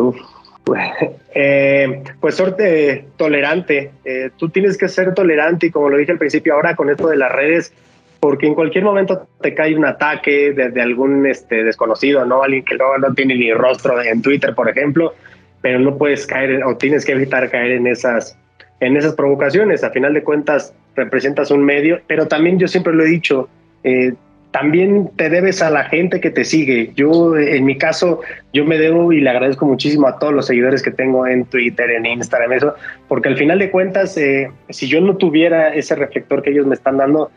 Eh, 1.33 2.03
pues 2.21 2.43
tolerante. 3.17 3.93
Eh, 4.05 4.31
tú 4.37 4.49
tienes 4.49 4.77
que 4.77 4.89
ser 4.89 5.15
tolerante 5.15 5.67
y 5.67 5.71
como 5.71 5.89
lo 5.89 5.97
dije 5.97 6.11
al 6.11 6.19
principio, 6.19 6.55
ahora 6.55 6.75
con 6.75 6.91
esto 6.91 7.07
de 7.07 7.17
las 7.17 7.31
redes, 7.31 7.73
porque 8.21 8.47
en 8.47 8.55
cualquier 8.55 8.85
momento 8.85 9.27
te 9.41 9.55
cae 9.55 9.75
un 9.75 9.87
ataque 9.87 10.53
de, 10.53 10.81
algún 10.81 11.27
este, 11.27 11.65
desconocido, 11.65 12.25
¿no? 12.27 12.43
Alguien 12.43 12.65
que 12.65 12.77
no, 12.77 12.97
no 12.99 13.15
tiene 13.15 13.35
ni 13.35 13.53
rostro 13.53 14.01
en 14.01 14.21
Twitter, 14.21 14.55
por 14.55 14.69
ejemplo, 14.69 15.15
pero 15.63 15.79
no 15.79 15.97
puedes 15.97 16.27
caer 16.27 16.63
o 16.65 16.77
tienes 16.77 17.05
que 17.05 17.13
evitar 17.13 17.51
caer 17.51 17.73
en 17.73 17.87
esas, 17.87 18.39
en 18.81 18.97
esas 18.97 19.15
provocaciones. 19.15 19.83
A 19.83 19.91
final 19.91 20.13
de 20.13 20.23
cuentas, 20.23 20.75
representas 20.97 21.51
un 21.51 21.65
medio, 21.65 22.01
pero 22.07 22.29
también 22.29 22.59
yo 22.59 22.69
siempre 22.69 22.93
lo 22.93 23.05
he 23.05 23.09
dicho, 23.09 23.49
eh, 23.85 24.13
también 24.51 25.11
te 25.17 25.31
debes 25.31 25.63
a 25.63 25.71
la 25.71 25.85
gente 25.85 26.21
que 26.21 26.31
te 26.31 26.45
sigue. 26.45 26.93
Yo, 26.97 27.37
en 27.39 27.65
mi 27.65 27.79
caso, 27.79 28.21
yo 28.53 28.65
me 28.65 28.79
debo 28.79 29.13
y 29.13 29.21
le 29.21 29.31
agradezco 29.31 29.65
muchísimo 29.65 30.09
a 30.09 30.19
todos 30.19 30.35
los 30.35 30.47
seguidores 30.47 30.83
que 30.83 30.91
tengo 30.91 31.27
en 31.27 31.45
Twitter, 31.45 31.89
en 31.91 32.05
Instagram, 32.05 32.53
eso, 32.53 32.75
porque 33.09 33.29
al 33.29 33.37
final 33.37 33.61
de 33.61 33.71
cuentas, 33.71 34.17
eh, 34.17 34.51
si 34.69 34.89
yo 34.89 35.01
no 35.01 35.17
tuviera 35.17 35.73
ese 35.73 35.95
reflector 35.95 36.43
que 36.43 36.51
ellos 36.51 36.67
me 36.67 36.75
están 36.75 36.97
dando, 36.97 37.31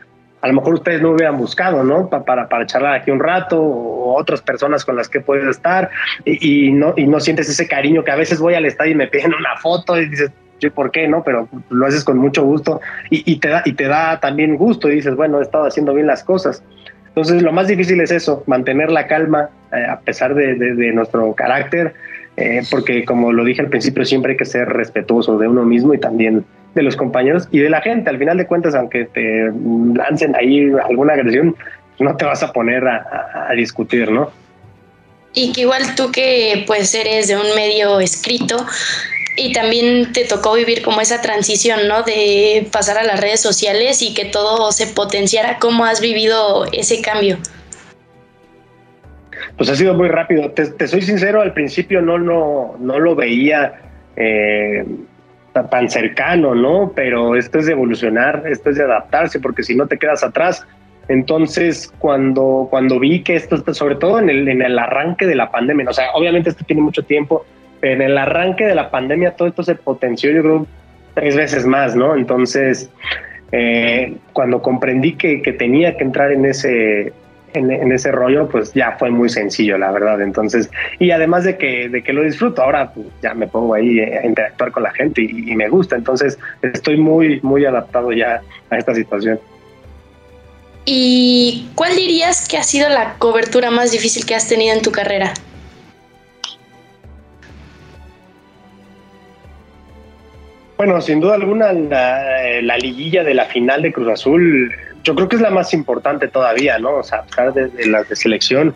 a 0.44 0.48
lo 0.48 0.52
mejor 0.52 0.74
ustedes 0.74 1.00
no 1.00 1.12
hubieran 1.12 1.38
buscado, 1.38 1.82
¿no? 1.82 2.10
para, 2.10 2.50
para 2.50 2.66
charlar 2.66 2.96
aquí 2.96 3.10
un 3.10 3.18
rato 3.18 3.58
o 3.58 4.14
otras 4.14 4.42
personas 4.42 4.84
con 4.84 4.94
las 4.94 5.08
que 5.08 5.20
puedes 5.20 5.46
estar 5.46 5.88
y, 6.26 6.70
no, 6.70 6.92
y 6.98 7.06
no 7.06 7.18
sientes 7.18 7.48
ese 7.48 7.66
cariño 7.66 8.04
que 8.04 8.10
a 8.10 8.16
veces 8.16 8.40
voy 8.40 8.52
al 8.52 8.66
estadio 8.66 8.92
y 8.92 8.94
me 8.94 9.06
piden 9.06 9.32
una 9.32 9.56
foto 9.56 9.98
y 9.98 10.06
dices, 10.06 10.30
¿por 10.74 10.90
qué 10.90 11.08
no? 11.08 11.22
Pero 11.24 11.48
lo 11.70 11.86
haces 11.86 12.04
con 12.04 12.18
mucho 12.18 12.44
gusto 12.44 12.82
y, 13.08 13.36
te 13.36 13.48
da, 13.48 13.62
y 13.64 13.72
te 13.72 13.84
da 13.84 14.20
también 14.20 14.56
gusto 14.56 14.90
y 14.90 14.96
dices, 14.96 15.16
bueno, 15.16 15.40
he 15.40 15.42
estado 15.44 15.64
haciendo 15.64 15.94
bien 15.94 16.08
las 16.08 16.22
cosas. 16.22 16.62
Entonces, 17.06 17.40
lo 17.40 17.50
más 17.50 17.66
difícil 17.66 17.98
es 18.02 18.10
eso, 18.10 18.44
mantener 18.46 18.92
la 18.92 19.06
calma 19.06 19.48
eh, 19.72 19.86
a 19.88 19.98
pesar 20.00 20.34
de, 20.34 20.56
de, 20.56 20.92
nuestro 20.92 21.32
carácter, 21.32 21.94
eh, 22.36 22.60
porque 22.70 23.06
como 23.06 23.32
lo 23.32 23.44
dije 23.44 23.62
al 23.62 23.68
principio, 23.68 24.04
siempre 24.04 24.32
hay 24.32 24.36
que 24.36 24.44
ser 24.44 24.68
respetuoso 24.68 25.38
de 25.38 25.48
uno 25.48 25.64
mismo 25.64 25.94
y 25.94 25.98
también 25.98 26.44
de 26.74 26.82
los 26.82 26.96
compañeros 26.96 27.48
y 27.50 27.60
de 27.60 27.70
la 27.70 27.80
gente. 27.80 28.10
Al 28.10 28.18
final 28.18 28.36
de 28.36 28.46
cuentas, 28.46 28.74
aunque 28.74 29.06
te 29.06 29.50
lancen 29.94 30.34
ahí 30.34 30.70
alguna 30.88 31.14
agresión, 31.14 31.56
no 31.98 32.16
te 32.16 32.24
vas 32.24 32.42
a 32.42 32.52
poner 32.52 32.86
a, 32.86 33.52
discutir, 33.56 34.10
¿no? 34.10 34.30
Y 35.32 35.52
que 35.52 35.62
igual 35.62 35.82
tú 35.96 36.10
que 36.12 36.64
pues 36.66 36.94
eres 36.94 37.28
de 37.28 37.36
un 37.36 37.54
medio 37.56 38.00
escrito 38.00 38.56
y 39.36 39.52
también 39.52 40.12
te 40.12 40.24
tocó 40.24 40.54
vivir 40.54 40.82
como 40.82 41.00
esa 41.00 41.20
transición, 41.20 41.88
¿no? 41.88 42.02
De 42.02 42.68
pasar 42.70 42.98
a 42.98 43.04
las 43.04 43.20
redes 43.20 43.40
sociales 43.40 44.02
y 44.02 44.14
que 44.14 44.24
todo 44.26 44.70
se 44.70 44.86
potenciara. 44.86 45.58
¿Cómo 45.58 45.84
has 45.84 46.00
vivido 46.00 46.66
ese 46.72 47.00
cambio? 47.02 47.38
Pues 49.56 49.68
ha 49.70 49.76
sido 49.76 49.94
muy 49.94 50.08
rápido. 50.08 50.50
Te, 50.50 50.86
soy 50.86 51.02
sincero, 51.02 51.40
al 51.40 51.52
principio 51.52 52.00
no, 52.00 52.18
no, 52.18 52.76
no 52.78 52.98
lo 52.98 53.14
veía. 53.14 53.80
Eh, 54.16 54.84
tan 55.54 55.88
cercano, 55.88 56.54
¿no? 56.54 56.92
Pero 56.94 57.36
esto 57.36 57.58
es 57.58 57.66
de 57.66 57.72
evolucionar, 57.72 58.42
esto 58.46 58.70
es 58.70 58.76
de 58.76 58.84
adaptarse, 58.84 59.40
porque 59.40 59.62
si 59.62 59.74
no 59.74 59.86
te 59.86 59.98
quedas 59.98 60.24
atrás. 60.24 60.66
Entonces, 61.08 61.92
cuando, 61.98 62.66
cuando 62.70 62.98
vi 62.98 63.22
que 63.22 63.36
esto, 63.36 63.62
sobre 63.74 63.96
todo 63.96 64.18
en 64.18 64.30
el, 64.30 64.48
en 64.48 64.62
el 64.62 64.78
arranque 64.78 65.26
de 65.26 65.34
la 65.34 65.50
pandemia, 65.50 65.86
o 65.88 65.92
sea, 65.92 66.10
obviamente 66.14 66.50
esto 66.50 66.64
tiene 66.64 66.82
mucho 66.82 67.02
tiempo, 67.04 67.44
pero 67.80 67.94
en 67.94 68.02
el 68.02 68.18
arranque 68.18 68.64
de 68.64 68.74
la 68.74 68.90
pandemia 68.90 69.36
todo 69.36 69.48
esto 69.48 69.62
se 69.62 69.74
potenció, 69.74 70.32
yo 70.32 70.42
creo, 70.42 70.66
tres 71.14 71.36
veces 71.36 71.66
más, 71.66 71.94
¿no? 71.94 72.16
Entonces, 72.16 72.90
eh, 73.52 74.16
cuando 74.32 74.62
comprendí 74.62 75.12
que, 75.14 75.42
que 75.42 75.52
tenía 75.52 75.96
que 75.96 76.04
entrar 76.04 76.32
en 76.32 76.46
ese, 76.46 77.12
en, 77.54 77.92
ese 77.92 78.12
rollo, 78.12 78.48
pues 78.48 78.72
ya 78.74 78.96
fue 78.98 79.10
muy 79.10 79.28
sencillo, 79.28 79.78
la 79.78 79.90
verdad. 79.92 80.20
Entonces, 80.20 80.70
y 80.98 81.10
además 81.10 81.44
de 81.44 81.56
que, 81.56 81.88
de 81.88 82.02
que 82.02 82.12
lo 82.12 82.22
disfruto, 82.22 82.62
ahora 82.62 82.90
pues, 82.92 83.06
ya 83.22 83.34
me 83.34 83.46
pongo 83.46 83.74
ahí 83.74 84.00
a 84.00 84.26
interactuar 84.26 84.72
con 84.72 84.82
la 84.82 84.92
gente 84.92 85.22
y, 85.22 85.54
me 85.54 85.68
gusta. 85.68 85.96
Entonces, 85.96 86.38
estoy 86.62 86.96
muy, 86.96 87.40
muy 87.42 87.64
adaptado 87.64 88.12
ya 88.12 88.42
a 88.70 88.76
esta 88.76 88.94
situación. 88.94 89.38
¿Y 90.84 91.70
cuál 91.74 91.96
dirías 91.96 92.46
que 92.46 92.58
ha 92.58 92.62
sido 92.62 92.88
la 92.88 93.14
cobertura 93.18 93.70
más 93.70 93.92
difícil 93.92 94.26
que 94.26 94.34
has 94.34 94.48
tenido 94.48 94.74
en 94.74 94.82
tu 94.82 94.90
carrera? 94.90 95.32
Bueno, 100.76 101.00
sin 101.00 101.20
duda 101.20 101.36
alguna, 101.36 101.72
la, 101.72 102.60
la, 102.60 102.76
liguilla 102.76 103.22
de 103.22 103.32
la 103.32 103.44
final 103.46 103.80
de 103.80 103.92
Cruz 103.92 104.08
Azul 104.08 104.74
yo 105.04 105.14
creo 105.14 105.28
que 105.28 105.36
es 105.36 105.42
la 105.42 105.50
más 105.50 105.72
importante 105.72 106.28
todavía, 106.28 106.78
¿no? 106.78 106.96
O 106.96 107.02
sea, 107.02 107.24
de, 107.54 107.68
de 107.68 107.86
las 107.86 108.08
de 108.08 108.16
selección, 108.16 108.74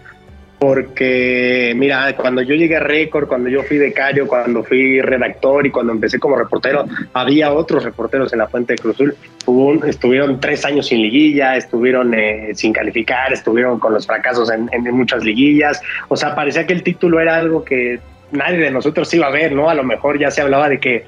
porque 0.58 1.72
mira, 1.76 2.14
cuando 2.16 2.42
yo 2.42 2.54
llegué 2.54 2.76
a 2.76 2.80
Récord, 2.80 3.28
cuando 3.28 3.48
yo 3.48 3.62
fui 3.62 3.78
becario, 3.78 4.26
cuando 4.26 4.64
fui 4.64 5.00
redactor 5.00 5.66
y 5.66 5.70
cuando 5.70 5.92
empecé 5.92 6.18
como 6.18 6.36
reportero, 6.36 6.84
había 7.12 7.52
otros 7.52 7.84
reporteros 7.84 8.32
en 8.32 8.40
la 8.40 8.48
Fuente 8.48 8.74
de 8.74 8.78
Cruzul. 8.78 9.16
Hubo 9.46 9.84
estuvieron 9.84 10.40
tres 10.40 10.64
años 10.64 10.88
sin 10.88 11.00
liguilla, 11.00 11.56
estuvieron 11.56 12.12
eh, 12.12 12.50
sin 12.54 12.72
calificar, 12.72 13.32
estuvieron 13.32 13.78
con 13.78 13.94
los 13.94 14.06
fracasos 14.06 14.50
en, 14.50 14.68
en, 14.72 14.94
muchas 14.94 15.22
liguillas. 15.24 15.80
O 16.08 16.16
sea, 16.16 16.34
parecía 16.34 16.66
que 16.66 16.72
el 16.72 16.82
título 16.82 17.20
era 17.20 17.36
algo 17.36 17.64
que 17.64 18.00
nadie 18.32 18.58
de 18.58 18.70
nosotros 18.70 19.12
iba 19.14 19.26
a 19.26 19.30
ver, 19.30 19.52
¿no? 19.52 19.70
A 19.70 19.74
lo 19.74 19.84
mejor 19.84 20.18
ya 20.18 20.30
se 20.30 20.40
hablaba 20.40 20.68
de 20.68 20.78
que 20.78 21.04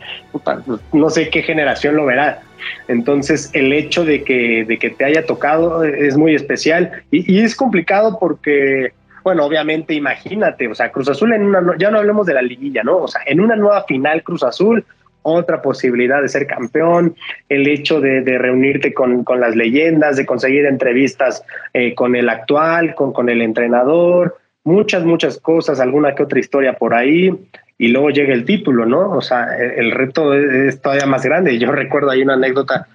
no 0.93 1.11
sé 1.11 1.31
qué 1.31 1.43
generación 1.43 1.97
lo 1.97 2.07
verá. 2.07 2.43
Entonces, 2.89 3.51
el 3.55 3.73
hecho 3.73 4.05
de 4.05 4.23
que, 4.23 4.65
de 4.65 4.79
que 4.79 4.91
te 4.91 5.05
haya 5.05 5.27
tocado 5.27 5.85
es 5.85 6.17
muy 6.17 6.35
especial 6.35 7.03
y, 7.11 7.41
es 7.41 7.57
complicado 7.57 8.19
porque, 8.19 8.93
bueno, 9.23 9.45
obviamente, 9.45 9.95
imagínate, 9.95 10.69
o 10.69 10.75
sea, 10.75 10.91
Cruz 10.91 11.09
Azul 11.09 11.33
en 11.33 11.43
una, 11.43 11.77
ya 11.79 11.91
no 11.91 11.99
hablemos 11.99 12.27
de 12.27 12.35
la 12.35 12.43
liguilla, 12.43 12.83
¿no? 12.83 12.99
O 12.99 13.09
sea, 13.09 13.23
en 13.27 13.41
una 13.41 13.57
nueva 13.57 13.85
final 13.85 14.23
Cruz 14.23 14.43
Azul, 14.43 14.85
otra 15.23 15.61
posibilidad 15.61 16.23
de 16.23 16.29
ser 16.29 16.47
campeón, 16.47 17.15
el 17.49 17.69
hecho 17.69 18.01
de, 18.01 18.23
reunirte 18.39 18.95
con, 18.95 19.25
con, 19.25 19.41
las 19.41 19.55
leyendas, 19.55 20.17
de 20.17 20.25
conseguir 20.25 20.65
entrevistas 20.67 21.45
eh, 21.75 21.95
con 21.95 22.17
el 22.17 22.29
actual, 22.29 22.95
con, 22.95 23.13
con 23.13 23.29
el 23.29 23.43
entrenador, 23.43 24.39
muchas, 24.71 25.05
muchas 25.05 25.39
cosas, 25.39 25.81
alguna 25.81 26.15
que 26.15 26.23
otra 26.23 26.41
historia 26.41 26.75
por 26.75 26.95
ahí, 26.95 27.33
y 27.81 27.89
luego 27.89 28.11
llega 28.11 28.35
el 28.35 28.45
título, 28.45 28.85
¿no? 28.85 29.11
O 29.13 29.23
sea, 29.23 29.57
el, 29.57 29.91
reto 29.93 30.35
es, 30.35 30.83
todavía 30.83 31.07
más 31.07 31.25
grande. 31.25 31.59
Yo 31.59 31.73
recuerdo 31.73 32.11
ahí 32.11 32.23
una 32.23 32.35
anécdota, 32.35 32.87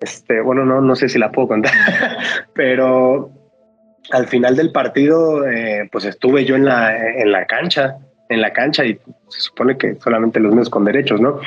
este, 0.00 0.40
bueno, 0.40 0.64
no, 0.64 0.80
no 0.80 0.96
sé 0.96 1.08
si 1.08 1.18
la 1.18 1.30
puedo 1.30 1.48
contar, 1.48 1.72
pero 2.54 3.30
al 4.10 4.26
final 4.26 4.56
del 4.56 4.72
partido, 4.72 5.48
eh, 5.48 5.88
pues 5.90 6.04
estuve 6.04 6.44
yo 6.44 6.56
en 6.56 6.64
la, 6.64 6.96
en 6.96 7.30
la 7.30 7.46
cancha, 7.46 7.98
en 8.28 8.40
la 8.40 8.52
cancha 8.52 8.84
y 8.84 8.94
se 9.28 9.40
supone 9.40 9.78
que 9.78 9.94
solamente 9.94 10.40
los 10.40 10.52
medios 10.52 10.70
con 10.70 10.84
derechos, 10.84 11.20
¿no? 11.20 11.40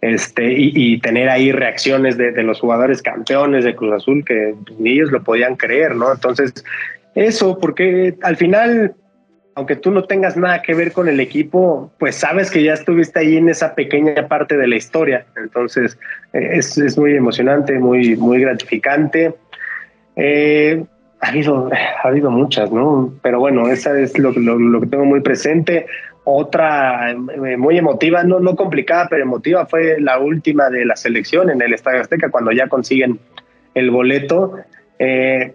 Este, 0.00 0.52
y, 0.52 0.98
tener 1.00 1.28
ahí 1.28 1.52
reacciones 1.52 2.16
de, 2.16 2.32
de, 2.32 2.42
los 2.42 2.60
jugadores 2.60 3.02
campeones 3.02 3.64
de 3.64 3.76
Cruz 3.76 3.92
Azul 3.92 4.24
que 4.24 4.54
ni 4.78 4.92
ellos 4.92 5.12
lo 5.12 5.22
podían 5.22 5.56
creer, 5.56 5.94
¿no? 5.94 6.10
Entonces, 6.12 6.52
eso, 7.14 7.58
porque 7.58 8.16
al 8.22 8.36
final 8.36 8.94
aunque 9.54 9.76
tú 9.76 9.90
no 9.90 10.04
tengas 10.04 10.36
nada 10.36 10.62
que 10.62 10.74
ver 10.74 10.92
con 10.92 11.08
el 11.08 11.20
equipo, 11.20 11.92
pues 11.98 12.16
sabes 12.16 12.50
que 12.50 12.62
ya 12.62 12.72
estuviste 12.72 13.20
ahí 13.20 13.36
en 13.36 13.48
esa 13.48 13.74
pequeña 13.74 14.28
parte 14.28 14.56
de 14.56 14.66
la 14.66 14.76
historia. 14.76 15.26
Entonces, 15.36 15.98
eh, 16.32 16.50
es, 16.54 16.98
muy 16.98 17.14
emocionante, 17.16 17.78
muy, 17.78 18.16
muy 18.16 18.40
gratificante. 18.40 19.34
Eh, 20.16 20.82
ha 21.20 21.28
habido, 21.28 21.70
ha 21.72 22.08
habido 22.08 22.30
muchas, 22.30 22.72
¿no? 22.72 23.12
Pero 23.22 23.40
bueno, 23.40 23.68
esa 23.68 23.98
es 23.98 24.18
lo, 24.18 24.32
lo, 24.32 24.80
que 24.80 24.86
tengo 24.86 25.04
muy 25.04 25.20
presente. 25.20 25.86
Otra 26.24 27.10
eh, 27.10 27.56
muy 27.56 27.76
emotiva, 27.76 28.24
no, 28.24 28.40
no 28.40 28.56
complicada, 28.56 29.08
pero 29.10 29.22
emotiva, 29.22 29.66
fue 29.66 30.00
la 30.00 30.18
última 30.18 30.70
de 30.70 30.84
la 30.84 30.96
selección 30.96 31.50
en 31.50 31.60
el 31.60 31.74
Estadio 31.74 32.00
Azteca, 32.00 32.30
cuando 32.30 32.52
ya 32.52 32.68
consiguen 32.68 33.20
el 33.74 33.90
boleto. 33.90 34.58
Eh, 34.98 35.54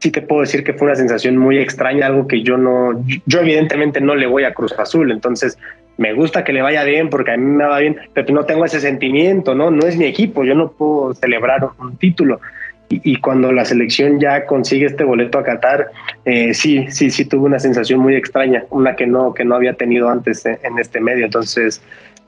sí 0.00 0.10
te 0.10 0.22
puedo 0.22 0.40
decir 0.40 0.64
que 0.64 0.72
fue 0.72 0.88
una 0.88 0.96
sensación 0.96 1.36
muy 1.36 1.58
extraña, 1.58 2.06
algo 2.06 2.26
que 2.26 2.42
yo 2.42 2.56
no, 2.56 3.04
yo 3.26 3.40
evidentemente 3.40 4.00
no 4.00 4.14
le 4.14 4.26
voy 4.26 4.44
a 4.44 4.54
Cruz 4.54 4.72
Azul, 4.78 5.12
entonces 5.12 5.58
me 5.98 6.14
gusta 6.14 6.44
que 6.44 6.54
le 6.54 6.62
vaya 6.62 6.82
bien 6.84 7.10
porque 7.10 7.32
a 7.32 7.36
mí 7.36 7.44
me 7.44 7.64
va 7.64 7.78
bien, 7.78 7.98
pero 8.14 8.32
no 8.32 8.44
tengo 8.46 8.64
ese 8.64 8.80
sentimiento, 8.80 9.54
¿no? 9.54 9.70
No 9.70 9.86
es 9.86 9.96
mi 9.96 10.06
equipo, 10.06 10.44
yo 10.44 10.54
no 10.54 10.72
puedo 10.72 11.14
celebrar 11.14 11.68
un 11.78 11.96
título. 11.96 12.40
Y, 12.92 13.20
cuando 13.20 13.52
la 13.52 13.64
selección 13.64 14.18
ya 14.18 14.46
consigue 14.46 14.86
este 14.86 15.04
boleto 15.04 15.38
a 15.38 15.44
Qatar, 15.44 15.92
eh, 16.24 16.52
sí, 16.54 16.86
sí, 16.90 17.08
sí 17.12 17.24
tuve 17.24 17.46
una 17.46 17.60
sensación 17.60 18.00
muy 18.00 18.16
extraña, 18.16 18.64
una 18.70 18.96
que 18.96 19.06
no, 19.06 19.32
que 19.32 19.44
no 19.44 19.54
había 19.54 19.74
tenido 19.74 20.08
antes 20.08 20.44
en 20.44 20.76
este 20.76 21.00
medio. 21.00 21.24
Entonces, 21.24 21.80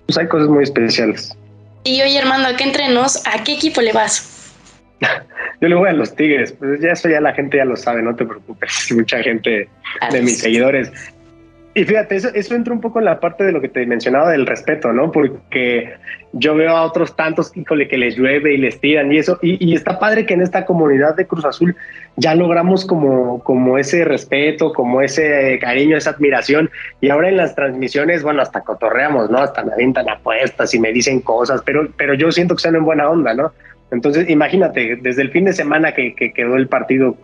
pues 0.06 0.18
hay 0.18 0.28
cosas 0.28 0.48
muy 0.48 0.62
especiales. 0.62 1.36
Y 1.82 2.00
oye, 2.02 2.16
Armando, 2.16 2.50
qué 2.56 2.62
entrenos, 2.62 3.26
¿a 3.26 3.42
qué 3.42 3.54
equipo 3.54 3.80
le 3.80 3.92
vas? 3.92 4.54
Yo 5.62 5.68
le 5.68 5.76
voy 5.76 5.88
a 5.88 5.92
los 5.92 6.16
Tigres, 6.16 6.52
pues 6.52 6.80
ya 6.80 6.90
eso 6.90 7.08
ya 7.08 7.20
la 7.20 7.32
gente 7.34 7.56
ya 7.56 7.64
lo 7.64 7.76
sabe, 7.76 8.02
no 8.02 8.16
te 8.16 8.26
preocupes. 8.26 8.88
Mucha 8.96 9.22
gente 9.22 9.68
de 10.10 10.20
mis 10.20 10.38
seguidores. 10.38 10.92
Y 11.74 11.84
fíjate, 11.84 12.16
eso, 12.16 12.28
eso 12.34 12.54
entra 12.56 12.74
un 12.74 12.80
poco 12.80 12.98
en 12.98 13.06
la 13.06 13.20
parte 13.20 13.44
de 13.44 13.52
lo 13.52 13.60
que 13.60 13.68
te 13.68 13.86
mencionaba 13.86 14.30
del 14.32 14.44
respeto, 14.44 14.92
¿no? 14.92 15.12
Porque 15.12 15.94
yo 16.32 16.56
veo 16.56 16.76
a 16.76 16.82
otros 16.82 17.14
tantos, 17.14 17.56
híjole, 17.56 17.86
que 17.86 17.96
les 17.96 18.16
llueve 18.16 18.54
y 18.54 18.58
les 18.58 18.80
tiran 18.80 19.10
y 19.12 19.18
eso. 19.18 19.38
Y, 19.40 19.72
está 19.72 20.00
padre 20.00 20.26
que 20.26 20.34
en 20.34 20.42
esta 20.42 20.66
comunidad 20.66 21.14
de 21.14 21.26
Cruz 21.26 21.44
Azul 21.44 21.76
ya 22.16 22.34
logramos 22.34 22.84
como, 22.84 23.42
como 23.44 23.78
ese 23.78 24.04
respeto, 24.04 24.72
como 24.72 25.00
ese 25.00 25.60
cariño, 25.60 25.96
esa 25.96 26.10
admiración. 26.10 26.70
Y 27.00 27.08
ahora 27.08 27.28
en 27.28 27.36
las 27.36 27.54
transmisiones, 27.54 28.24
bueno, 28.24 28.42
hasta 28.42 28.62
cotorreamos, 28.62 29.30
¿no? 29.30 29.38
Hasta 29.38 29.62
me 29.64 29.72
avientan 29.72 30.10
apuestas 30.10 30.74
y 30.74 30.80
me 30.80 30.92
dicen 30.92 31.20
cosas, 31.20 31.62
pero, 31.64 31.88
pero 31.96 32.14
yo 32.14 32.32
siento 32.32 32.56
que 32.56 32.58
están 32.58 32.74
en 32.74 32.84
buena 32.84 33.08
onda, 33.08 33.32
¿no? 33.32 33.52
Entonces, 33.92 34.28
imagínate, 34.30 34.96
desde 35.00 35.22
el 35.22 35.30
fin 35.30 35.44
de 35.44 35.52
semana 35.52 35.92
que, 35.92 36.14
quedó 36.14 36.56
el 36.56 36.66
partido 36.66 37.16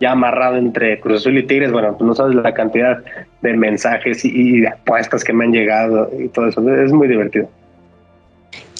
ya 0.00 0.10
amarrado 0.10 0.56
entre 0.56 1.00
Cruz 1.00 1.20
Azul 1.20 1.38
y 1.38 1.46
Tigres, 1.46 1.70
bueno, 1.72 1.94
tú 1.96 2.04
no 2.04 2.14
sabes 2.14 2.34
la 2.34 2.52
cantidad 2.52 2.98
de 3.40 3.52
mensajes 3.54 4.24
y, 4.24 4.60
de 4.60 4.68
apuestas 4.68 5.24
que 5.24 5.32
me 5.32 5.44
han 5.44 5.52
llegado 5.52 6.10
y 6.18 6.28
todo 6.28 6.48
eso. 6.48 6.68
Es 6.68 6.92
muy 6.92 7.08
divertido. 7.08 7.48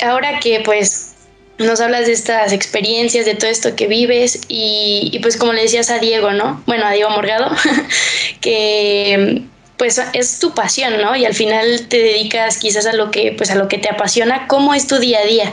Ahora 0.05 0.41
que 0.41 0.61
pues 0.65 1.15
nos 1.59 1.81
hablas 1.81 2.07
de 2.07 2.13
estas 2.13 2.53
experiencias, 2.53 3.25
de 3.25 3.35
todo 3.35 3.49
esto 3.49 3.77
que 3.77 3.87
vives 3.87 4.43
y, 4.49 5.11
y, 5.13 5.19
pues 5.21 5.37
como 5.37 5.53
le 5.53 5.63
decías 5.63 5.89
a 5.89 5.99
Diego, 6.01 6.33
¿no? 6.33 6.63
Bueno, 6.67 6.85
a 6.85 6.93
Diego 6.93 7.11
Morgado, 7.11 7.51
que 8.41 9.43
pues 9.79 10.03
es 10.15 10.41
tu 10.41 10.53
pasión, 10.53 11.01
¿no? 11.01 11.15
Y 11.15 11.25
al 11.25 11.35
final 11.35 11.87
te 11.89 11.99
dedicas 11.99 12.59
quizás 12.59 12.87
a 12.87 12.93
lo 12.93 13.11
que 13.11 13.35
pues 13.37 13.51
a 13.53 13.55
lo 13.55 13.69
que 13.69 13.79
te 13.79 13.89
apasiona. 13.89 14.49
¿Cómo 14.49 14.75
es 14.75 14.87
tu 14.87 14.99
día 14.99 15.21
a 15.21 15.27
día? 15.27 15.53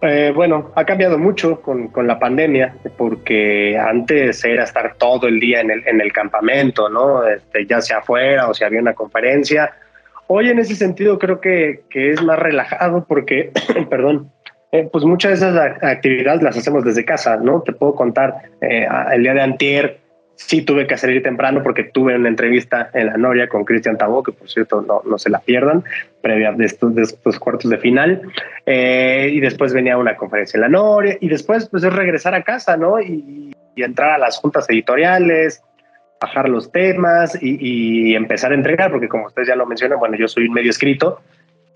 Eh, 0.00 0.32
bueno, 0.32 0.70
ha 0.76 0.84
cambiado 0.84 1.18
mucho 1.18 1.60
con, 1.60 1.88
con, 1.88 2.06
la 2.06 2.20
pandemia, 2.20 2.76
porque 2.96 3.76
antes 3.76 4.44
era 4.44 4.62
estar 4.62 4.94
todo 4.94 5.26
el 5.26 5.40
día 5.40 5.60
en 5.60 5.72
el, 5.72 5.86
en 5.88 6.00
el 6.00 6.12
campamento, 6.12 6.88
¿no? 6.88 7.26
Este, 7.26 7.66
ya 7.66 7.80
sea 7.80 7.98
afuera 7.98 8.48
o 8.48 8.54
si 8.54 8.62
había 8.62 8.80
una 8.80 8.94
conferencia. 8.94 9.72
Hoy 10.28 10.50
en 10.50 10.60
ese 10.60 10.76
sentido 10.76 11.18
creo 11.18 11.40
que, 11.40 11.82
que 11.90 12.10
es 12.10 12.22
más 12.22 12.38
relajado 12.38 13.06
porque, 13.08 13.50
perdón, 13.90 14.30
eh, 14.70 14.88
pues 14.92 15.04
muchas 15.04 15.40
de 15.40 15.48
esas 15.48 15.82
actividades 15.82 16.42
las 16.42 16.56
hacemos 16.56 16.84
desde 16.84 17.04
casa, 17.04 17.36
¿no? 17.36 17.62
Te 17.62 17.72
puedo 17.72 17.94
contar, 17.94 18.34
eh, 18.60 18.86
el 19.12 19.22
día 19.22 19.34
de 19.34 19.40
antier 19.40 20.00
sí 20.38 20.62
tuve 20.62 20.86
que 20.86 20.96
salir 20.96 21.22
temprano 21.22 21.62
porque 21.62 21.84
tuve 21.84 22.14
una 22.14 22.28
entrevista 22.28 22.90
en 22.94 23.06
la 23.06 23.16
Noria 23.16 23.48
con 23.48 23.64
Cristian 23.64 23.98
Tabó, 23.98 24.22
que 24.22 24.32
por 24.32 24.48
cierto 24.48 24.80
no, 24.80 25.02
no 25.04 25.18
se 25.18 25.30
la 25.30 25.40
pierdan, 25.40 25.84
previa 26.22 26.52
de 26.52 26.64
estos, 26.64 26.94
de 26.94 27.02
estos 27.02 27.38
cuartos 27.40 27.68
de 27.68 27.76
final. 27.76 28.22
Eh, 28.64 29.30
y 29.32 29.40
después 29.40 29.74
venía 29.74 29.98
una 29.98 30.16
conferencia 30.16 30.56
en 30.56 30.62
la 30.62 30.68
Noria 30.68 31.18
y 31.20 31.28
después 31.28 31.68
pues 31.68 31.82
es 31.82 31.92
regresar 31.92 32.34
a 32.34 32.42
casa, 32.42 32.76
¿no? 32.76 33.00
Y, 33.00 33.52
entrar 33.76 34.10
a 34.10 34.18
las 34.18 34.38
juntas 34.38 34.68
editoriales, 34.68 35.62
bajar 36.20 36.48
los 36.48 36.72
temas 36.72 37.38
y, 37.40 38.12
empezar 38.16 38.50
a 38.50 38.56
entregar, 38.56 38.90
porque 38.90 39.06
como 39.06 39.26
ustedes 39.26 39.46
ya 39.46 39.54
lo 39.54 39.66
mencionan, 39.66 40.00
bueno, 40.00 40.16
yo 40.16 40.26
soy 40.26 40.48
un 40.48 40.54
medio 40.54 40.70
escrito, 40.70 41.20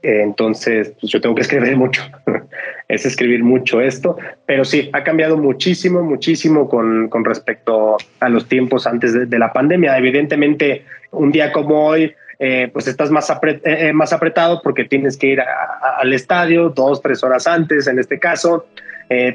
entonces, 0.03 0.93
pues 1.01 1.12
yo 1.12 1.21
tengo 1.21 1.35
que 1.35 1.43
escribir 1.43 1.77
mucho, 1.77 2.03
es 2.88 3.07
escribir 3.07 3.45
mucho 3.45 3.81
esto, 3.81 4.17
pero 4.47 4.65
sí, 4.65 4.91
ha 4.93 5.05
cambiado 5.05 5.37
muchísimo, 5.37 6.03
muchísimo 6.03 6.69
con, 6.69 7.25
respecto 7.25 7.97
a 8.21 8.29
los 8.29 8.49
tiempos 8.49 8.87
antes 8.87 9.31
de, 9.31 9.38
la 9.38 9.53
pandemia. 9.53 9.97
Evidentemente, 9.97 10.85
un 11.12 11.31
día 11.31 11.53
como 11.53 11.87
hoy, 11.87 12.12
eh, 12.38 12.69
pues 12.73 12.88
estás 12.88 13.11
más, 13.11 13.31
eh, 13.31 13.61
eh, 13.65 13.93
más 13.93 14.12
apretado 14.12 14.61
porque 14.62 14.85
tienes 14.85 15.17
que 15.17 15.29
ir 15.29 15.41
al 15.41 16.12
estadio 16.12 16.71
dos, 16.71 17.01
tres 17.01 17.23
horas 17.23 17.47
antes, 17.47 17.87
en 17.87 17.99
este 18.01 18.19
caso. 18.19 18.67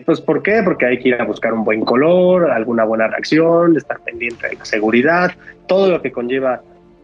pues 0.06 0.20
¿por 0.20 0.44
qué? 0.44 0.62
Porque 0.64 0.86
hay 0.86 1.00
que 1.00 1.10
ir 1.10 1.22
a 1.22 1.24
buscar 1.24 1.54
un 1.54 1.64
buen 1.64 1.86
color, 1.86 2.52
alguna 2.52 2.84
buena 2.84 3.08
reacción, 3.08 3.78
estar 3.78 4.00
pendiente 4.00 4.50
de 4.50 4.58
seguridad, 4.64 5.32
todo 5.68 5.92
lo 5.92 6.02
que 6.02 6.12
conlleva 6.12 6.62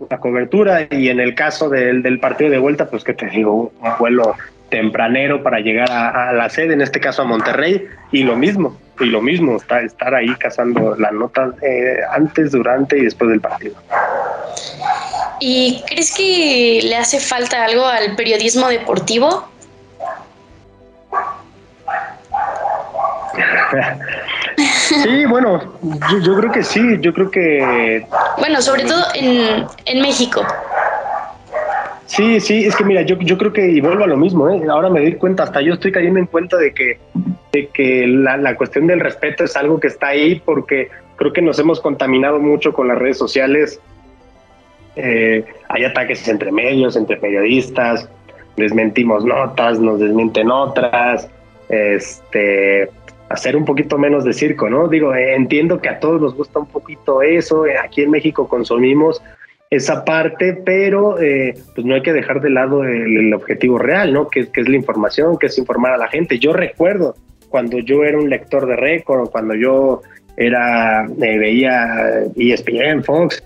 la 0.10 0.20
cobertura 0.20 0.88
y 0.89 1.10
en 1.10 1.20
el 1.20 1.36
caso 1.36 1.70
del, 1.70 2.04
del 2.04 2.20
partido 2.20 2.50
de 2.50 2.58
vuelta, 2.58 2.89
pues 2.89 3.04
que 3.04 3.13
te 3.13 3.28
digo, 3.28 3.72
un 3.80 3.98
vuelo 4.00 4.36
tempranero 4.74 5.44
para 5.44 5.60
llegar 5.60 5.92
a, 5.92 6.34
la 6.34 6.50
sede, 6.50 6.74
en 6.74 6.82
este 6.82 7.00
caso 7.00 7.22
a 7.22 7.26
Monterrey, 7.26 7.88
y 8.12 8.24
lo 8.24 8.36
mismo, 8.36 8.76
y 9.00 9.06
lo 9.06 9.22
mismo, 9.22 9.56
estar, 9.58 9.84
estar 9.84 10.16
ahí 10.16 10.34
cazando 10.39 10.96
la 10.96 11.12
nota 11.12 11.54
eh, 11.62 11.98
antes, 12.12 12.52
durante 12.52 12.98
y 12.98 13.02
después 13.02 13.30
del 13.30 13.39
partido. 13.39 13.76
¿Y 15.39 15.84
crees 15.88 16.16
que 16.16 16.80
le 16.84 16.96
hace 16.96 17.20
falta 17.20 17.66
algo 17.66 17.86
al 17.86 18.16
periodismo 18.16 18.68
deportivo? 18.68 19.48
Sí, 24.58 25.26
bueno, 25.26 25.62
yo, 26.22 26.38
creo 26.38 26.52
que 26.52 26.63
sí, 26.63 26.82
yo 27.00 27.13
creo 27.13 27.32
que... 27.32 28.06
Bueno, 28.38 28.62
sobre 28.62 28.84
todo 28.84 29.04
en, 29.16 29.66
en 29.86 30.02
México. 30.02 30.46
Sí, 32.06 32.39
sí, 32.39 32.66
es 32.66 32.76
que 32.76 32.84
mira, 32.84 33.02
yo, 33.02 33.18
yo 33.20 33.38
creo 33.38 33.54
que, 33.54 33.68
y 33.68 33.82
vuelvo 33.82 34.04
a 34.04 34.08
lo 34.08 34.18
mismo, 34.18 34.50
¿eh? 34.50 34.62
ahora 34.70 34.89
me 34.89 35.00
doy 35.00 35.16
cuenta, 35.16 35.44
hasta 35.44 35.62
yo 35.62 35.74
estoy 35.74 35.92
cayendo 35.92 36.20
en 36.20 36.28
cuenta 36.28 36.58
de 36.58 36.74
que, 36.74 37.00
de 37.52 37.68
que 37.68 38.06
la, 38.06 38.38
la 38.38 38.56
cuestión 38.56 38.88
del 38.88 39.00
respeto 39.00 39.44
es 39.44 39.56
algo 39.56 39.80
que 39.80 39.88
está 39.88 40.10
ahí 40.10 40.42
porque 40.44 40.89
creo 41.16 41.34
que 41.34 41.42
nos 41.42 41.58
hemos 41.60 41.80
contaminado 41.80 42.39
mucho 42.39 42.74
con 42.74 42.88
las 42.88 42.98
redes 42.98 43.18
sociales. 43.18 43.80
Eh, 44.96 45.46
hay 45.70 45.86
ataques 45.86 46.28
entre 46.28 46.52
medios, 46.52 46.96
entre 46.96 47.18
periodistas, 47.18 48.08
desmentimos 48.58 49.26
notas, 49.26 49.80
nos 49.80 50.00
desmienten 50.00 50.52
otras, 50.52 51.28
este 51.70 52.89
hacer 53.34 53.56
un 53.56 53.65
poquito 53.65 53.98
menos 53.98 54.24
de 54.24 54.32
circo, 54.32 54.69
¿no? 54.69 54.88
Digo, 54.88 55.15
entiendo 55.15 55.82
que 55.82 55.89
a 55.89 56.00
todos 56.00 56.22
nos 56.22 56.36
gusta 56.36 56.60
un 56.60 56.67
poquito 56.67 57.24
eso, 57.24 57.65
eh, 57.65 57.76
aquí 57.84 58.04
en 58.04 58.12
México 58.12 58.48
consumimos 58.48 59.24
esa 59.72 60.06
parte, 60.06 60.54
pero 60.63 61.19
eh, 61.19 61.56
pues 61.74 61.86
no 61.86 61.96
hay 61.96 62.04
que 62.04 62.13
dejar 62.13 62.41
de 62.41 62.52
lado 62.52 62.84
el, 62.84 63.34
objetivo 63.34 63.80
real, 63.80 64.13
¿no? 64.13 64.28
Que, 64.28 64.41
es 64.41 64.69
la 64.69 64.76
información, 64.76 65.39
que 65.39 65.48
es 65.48 65.58
informar 65.58 65.93
a 65.93 65.98
la 65.98 66.08
gente. 66.10 66.38
Yo 66.38 66.54
recuerdo 66.54 67.15
cuando 67.50 67.80
yo 67.80 68.04
era 68.04 68.19
un 68.19 68.30
lector 68.30 68.67
de 68.67 68.76
récord, 68.76 69.30
cuando 69.32 69.56
yo 69.56 70.04
era, 70.38 71.06
eh, 71.06 71.38
veía 71.39 72.26
ESPN, 72.36 73.04
Fox, 73.04 73.43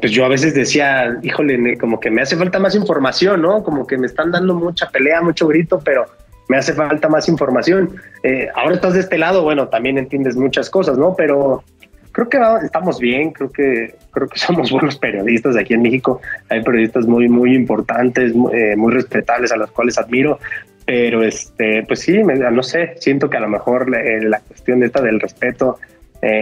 pues 0.00 0.10
yo 0.10 0.24
a 0.24 0.28
veces 0.28 0.54
decía, 0.54 1.18
híjole, 1.22 1.76
como 1.76 2.00
que 2.00 2.10
me 2.10 2.22
hace 2.22 2.34
falta 2.34 2.58
más 2.58 2.74
información, 2.74 3.42
¿no? 3.42 3.62
Como 3.62 3.86
que 3.86 3.98
me 3.98 4.06
están 4.06 4.30
dando 4.30 4.54
mucha 4.54 4.88
pelea, 4.88 5.20
mucho 5.20 5.46
grito, 5.48 5.78
pero 5.84 6.06
me 6.50 6.56
hace 6.56 6.72
falta 6.72 7.08
más 7.08 7.28
información. 7.28 7.94
Eh, 8.24 8.48
ahora 8.56 8.74
estás 8.74 8.94
de 8.94 9.00
este 9.00 9.16
lado, 9.18 9.44
bueno, 9.44 9.68
también 9.68 9.98
entiendes 9.98 10.34
muchas 10.34 10.68
cosas, 10.68 10.98
¿no? 10.98 11.14
Pero 11.16 11.62
creo 12.10 12.28
que 12.28 12.38
estamos 12.64 12.98
bien, 12.98 13.30
creo 13.30 13.52
que 13.52 13.94
creo 14.10 14.26
que 14.26 14.36
somos 14.46 14.72
buenos 14.72 14.98
periodistas 14.98 15.56
aquí 15.56 15.74
en 15.74 15.82
México. 15.82 16.20
Hay 16.48 16.60
periodistas 16.64 17.06
muy 17.06 17.28
muy 17.28 17.54
importantes, 17.54 18.32
eh, 18.52 18.74
muy 18.74 18.92
respetables 18.92 19.52
a 19.52 19.56
los 19.58 19.70
cuales 19.70 19.96
admiro. 19.96 20.40
Pero 20.84 21.22
este, 21.22 21.84
pues 21.84 22.00
sí, 22.00 22.20
no 22.20 22.62
sé, 22.64 22.94
siento 22.98 23.30
que 23.30 23.36
a 23.36 23.40
lo 23.40 23.48
mejor 23.48 23.96
eh, 23.96 24.20
la 24.22 24.40
cuestión 24.40 24.82
esta 24.82 25.00
del 25.00 25.20
respeto 25.20 25.78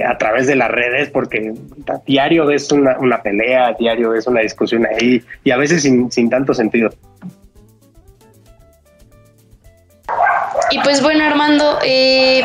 a 0.04 0.18
través 0.18 0.48
de 0.48 0.56
las 0.56 0.72
redes, 0.72 1.08
porque 1.10 1.54
diario 2.04 2.46
ves 2.46 2.72
una, 2.72 3.22
pelea, 3.22 3.76
diario 3.78 4.10
ves 4.10 4.26
una 4.26 4.40
discusión 4.40 4.84
ahí, 4.86 5.22
y 5.44 5.52
a 5.52 5.56
veces 5.56 5.82
sin 5.82 6.30
tanto 6.30 6.52
sentido. 6.52 6.90
Y 10.70 10.78
pues 10.80 11.02
bueno, 11.02 11.24
Armando, 11.24 11.78
eh, 11.82 12.42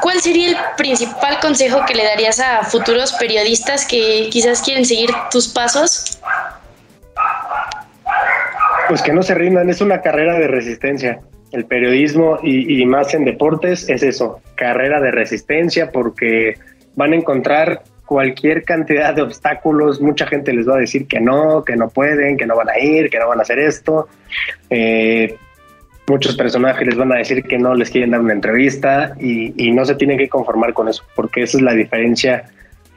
¿cuál 0.00 0.20
sería 0.20 0.50
el 0.50 0.56
principal 0.76 1.38
consejo 1.40 1.80
que 1.86 1.94
le 1.94 2.04
darías 2.04 2.40
a 2.40 2.62
futuros 2.64 3.12
periodistas 3.14 3.86
que 3.86 4.28
quizás 4.30 4.62
quieren 4.62 4.84
seguir 4.84 5.10
tus 5.30 5.48
pasos? 5.48 6.18
Pues 8.88 9.02
que 9.02 9.12
no 9.12 9.22
se 9.22 9.34
rindan, 9.34 9.68
es 9.68 9.80
una 9.80 10.00
carrera 10.00 10.38
de 10.38 10.48
resistencia. 10.48 11.20
El 11.52 11.66
periodismo 11.66 12.38
y, 12.42 12.84
más 12.86 13.14
en 13.14 13.24
deportes 13.24 13.88
es 13.88 14.02
eso, 14.02 14.40
carrera 14.54 15.00
de 15.00 15.10
resistencia 15.10 15.90
porque 15.90 16.54
van 16.94 17.12
a 17.12 17.16
encontrar 17.16 17.82
cualquier 18.04 18.64
cantidad 18.64 19.14
de 19.14 19.22
obstáculos, 19.22 20.00
mucha 20.00 20.26
gente 20.26 20.52
les 20.52 20.68
va 20.68 20.76
a 20.76 20.80
decir 20.80 21.06
que 21.06 21.20
no, 21.20 21.64
que 21.64 21.76
no 21.76 21.88
pueden, 21.88 22.36
que 22.36 22.46
no 22.46 22.56
van 22.56 22.68
a 22.68 22.78
ir, 22.78 23.10
que 23.10 23.18
no 23.18 23.28
van 23.28 23.40
a 23.40 23.42
hacer 23.42 23.58
esto. 23.58 24.08
Eh, 24.70 25.36
muchos 26.08 26.36
personajes 26.36 26.86
les 26.86 26.96
van 26.96 27.12
a 27.12 27.16
decir 27.16 27.42
que 27.44 27.58
no 27.58 27.74
les 27.74 27.90
quieren 27.90 28.10
dar 28.10 28.20
una 28.20 28.32
entrevista 28.32 29.14
y, 29.18 29.70
no 29.72 29.84
se 29.84 29.94
tienen 29.94 30.18
que 30.18 30.28
conformar 30.28 30.72
con 30.72 30.88
eso, 30.88 31.04
porque 31.14 31.42
esa 31.42 31.58
es 31.58 31.62
la 31.62 31.74
diferencia 31.74 32.44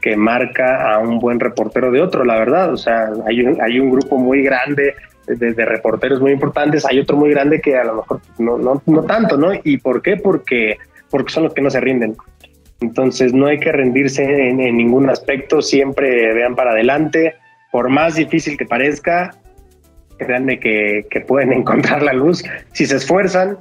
que 0.01 0.15
marca 0.15 0.93
a 0.93 0.99
un 0.99 1.19
buen 1.19 1.39
reportero 1.39 1.91
de 1.91 2.01
otro, 2.01 2.23
la 2.23 2.37
verdad. 2.37 2.71
O 2.71 2.77
sea, 2.77 3.09
hay 3.27 3.79
un, 3.79 3.91
grupo 3.91 4.17
muy 4.17 4.43
grande 4.43 4.95
de, 5.27 5.65
reporteros 5.65 6.21
muy 6.21 6.31
importantes, 6.31 6.85
hay 6.85 6.99
otro 6.99 7.17
muy 7.17 7.31
grande 7.31 7.59
que 7.59 7.77
a 7.77 7.83
lo 7.83 7.95
mejor 7.95 8.21
no 8.37 9.03
tanto, 9.03 9.37
¿no? 9.37 9.51
¿Y 9.63 9.77
por 9.77 10.01
qué? 10.01 10.15
Porque, 10.15 10.77
porque 11.09 11.33
son 11.33 11.43
los 11.43 11.53
que 11.53 11.61
no 11.61 11.69
se 11.69 11.81
rinden. 11.81 12.15
Entonces 12.81 13.33
no 13.33 13.47
hay 13.47 13.59
que 13.59 13.71
rendirse 13.71 14.23
en, 14.23 14.57
ningún 14.57 15.09
aspecto, 15.09 15.61
siempre 15.61 16.33
vean 16.33 16.55
para 16.55 16.71
adelante, 16.71 17.35
por 17.71 17.89
más 17.89 18.15
difícil 18.15 18.57
que 18.57 18.65
parezca, 18.65 19.35
créanme 20.19 20.59
que, 20.59 21.05
pueden 21.27 21.53
encontrar 21.59 22.03
la 22.03 22.13
luz 22.13 22.43
si 22.73 22.85
se 22.85 22.97
esfuerzan, 22.97 23.57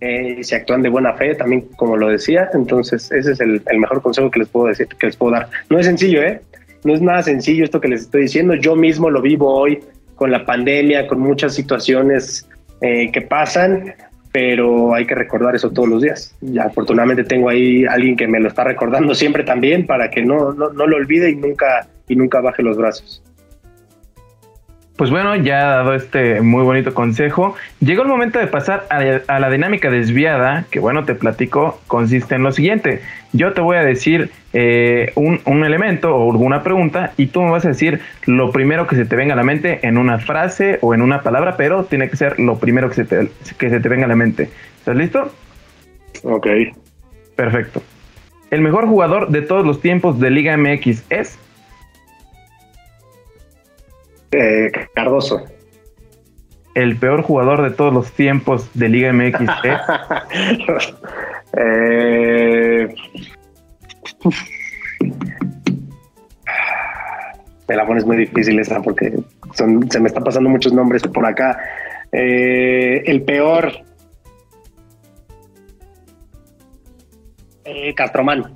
eh, 0.00 0.38
si 0.42 0.54
actúan 0.54 0.82
de 0.82 0.88
buena 0.88 1.14
fe, 1.14 1.34
también 1.34 1.62
como 1.76 1.96
lo 1.96 2.08
decía, 2.08 2.48
entonces 2.54 3.10
ese 3.12 3.32
es 3.32 3.40
el, 3.40 3.62
mejor 3.78 4.02
consejo 4.02 4.30
que 4.30 4.40
les 4.40 4.48
puedo 4.48 4.66
decir, 4.66 4.88
que 4.88 5.06
les 5.06 5.16
puedo 5.16 5.32
dar. 5.32 5.48
No 5.70 5.78
es 5.78 5.86
sencillo, 5.86 6.22
¿eh? 6.22 6.40
No 6.84 6.94
es 6.94 7.02
nada 7.02 7.22
sencillo 7.22 7.64
esto 7.64 7.80
que 7.80 7.88
les 7.88 8.02
estoy 8.02 8.22
diciendo, 8.22 8.54
yo 8.54 8.76
mismo 8.76 9.10
lo 9.10 9.20
vivo 9.20 9.52
hoy 9.52 9.80
con 10.14 10.30
la 10.30 10.44
pandemia, 10.44 11.06
con 11.06 11.20
muchas 11.20 11.54
situaciones 11.54 12.48
eh, 12.80 13.10
que 13.12 13.22
pasan, 13.22 13.94
pero 14.32 14.94
hay 14.94 15.06
que 15.06 15.14
recordar 15.14 15.56
eso 15.56 15.70
todos 15.70 15.88
los 15.88 16.02
días. 16.02 16.36
Y 16.40 16.58
afortunadamente 16.58 17.24
tengo 17.24 17.48
ahí 17.48 17.84
alguien 17.84 18.16
que 18.16 18.28
me 18.28 18.38
lo 18.38 18.48
está 18.48 18.64
recordando 18.64 19.14
siempre 19.14 19.42
también 19.42 19.86
para 19.86 20.10
que 20.10 20.22
no, 20.22 20.52
no, 20.52 20.70
no 20.70 20.86
lo 20.86 20.96
olvide 20.96 21.30
y 21.30 21.36
nunca, 21.36 21.88
y 22.06 22.14
nunca 22.14 22.40
baje 22.40 22.62
los 22.62 22.76
brazos. 22.76 23.22
Pues 24.98 25.10
bueno, 25.10 25.36
ya 25.36 25.60
ha 25.60 25.76
dado 25.76 25.94
este 25.94 26.40
muy 26.40 26.64
bonito 26.64 26.92
consejo. 26.92 27.54
Llegó 27.78 28.02
el 28.02 28.08
momento 28.08 28.40
de 28.40 28.48
pasar 28.48 28.84
a, 28.90 29.38
la 29.38 29.48
dinámica 29.48 29.92
desviada, 29.92 30.64
que 30.72 30.80
bueno, 30.80 31.04
te 31.04 31.14
platico, 31.14 31.80
consiste 31.86 32.34
en 32.34 32.42
lo 32.42 32.50
siguiente. 32.50 33.00
Yo 33.32 33.52
te 33.52 33.60
voy 33.60 33.76
a 33.76 33.84
decir 33.84 34.32
eh, 34.54 35.12
un, 35.14 35.40
un, 35.44 35.64
elemento 35.64 36.16
o 36.16 36.32
alguna 36.32 36.64
pregunta 36.64 37.12
y 37.16 37.28
tú 37.28 37.42
me 37.42 37.52
vas 37.52 37.64
a 37.64 37.68
decir 37.68 38.00
lo 38.26 38.50
primero 38.50 38.88
que 38.88 38.96
se 38.96 39.04
te 39.04 39.14
venga 39.14 39.34
a 39.34 39.36
la 39.36 39.44
mente 39.44 39.86
en 39.86 39.98
una 39.98 40.18
frase 40.18 40.80
o 40.80 40.92
en 40.94 41.02
una 41.02 41.22
palabra, 41.22 41.56
pero 41.56 41.84
tiene 41.84 42.10
que 42.10 42.16
ser 42.16 42.40
lo 42.40 42.58
primero 42.58 42.88
que 42.88 42.96
se 42.96 43.04
te, 43.04 43.28
que 43.56 43.70
se 43.70 43.78
te 43.78 43.88
venga 43.88 44.06
a 44.06 44.08
la 44.08 44.16
mente. 44.16 44.50
¿Estás 44.80 44.96
listo? 44.96 45.32
Ok. 46.24 46.48
Perfecto. 47.36 47.84
El 48.50 48.62
mejor 48.62 48.88
jugador 48.88 49.28
de 49.28 49.42
todos 49.42 49.64
los 49.64 49.80
tiempos 49.80 50.18
de 50.18 50.32
Liga 50.32 50.56
MX 50.56 51.04
es... 51.08 51.38
Eh, 54.32 54.70
Cardoso. 54.94 55.44
El 56.74 56.96
peor 56.96 57.22
jugador 57.22 57.62
de 57.62 57.70
todos 57.70 57.92
los 57.92 58.12
tiempos 58.12 58.68
de 58.74 58.88
Liga 58.88 59.12
MX 59.12 59.40
eh, 61.56 62.94
me 67.68 67.76
la 67.76 67.86
pones 67.86 68.04
muy 68.06 68.16
difícil 68.16 68.58
esa 68.58 68.80
porque 68.80 69.12
se 69.54 69.66
me 70.00 70.06
están 70.06 70.24
pasando 70.24 70.48
muchos 70.48 70.72
nombres 70.72 71.02
por 71.02 71.26
acá. 71.26 71.58
Eh, 72.12 73.02
el 73.06 73.22
peor. 73.22 73.72
Eh, 77.64 77.94
Castromán. 77.94 78.54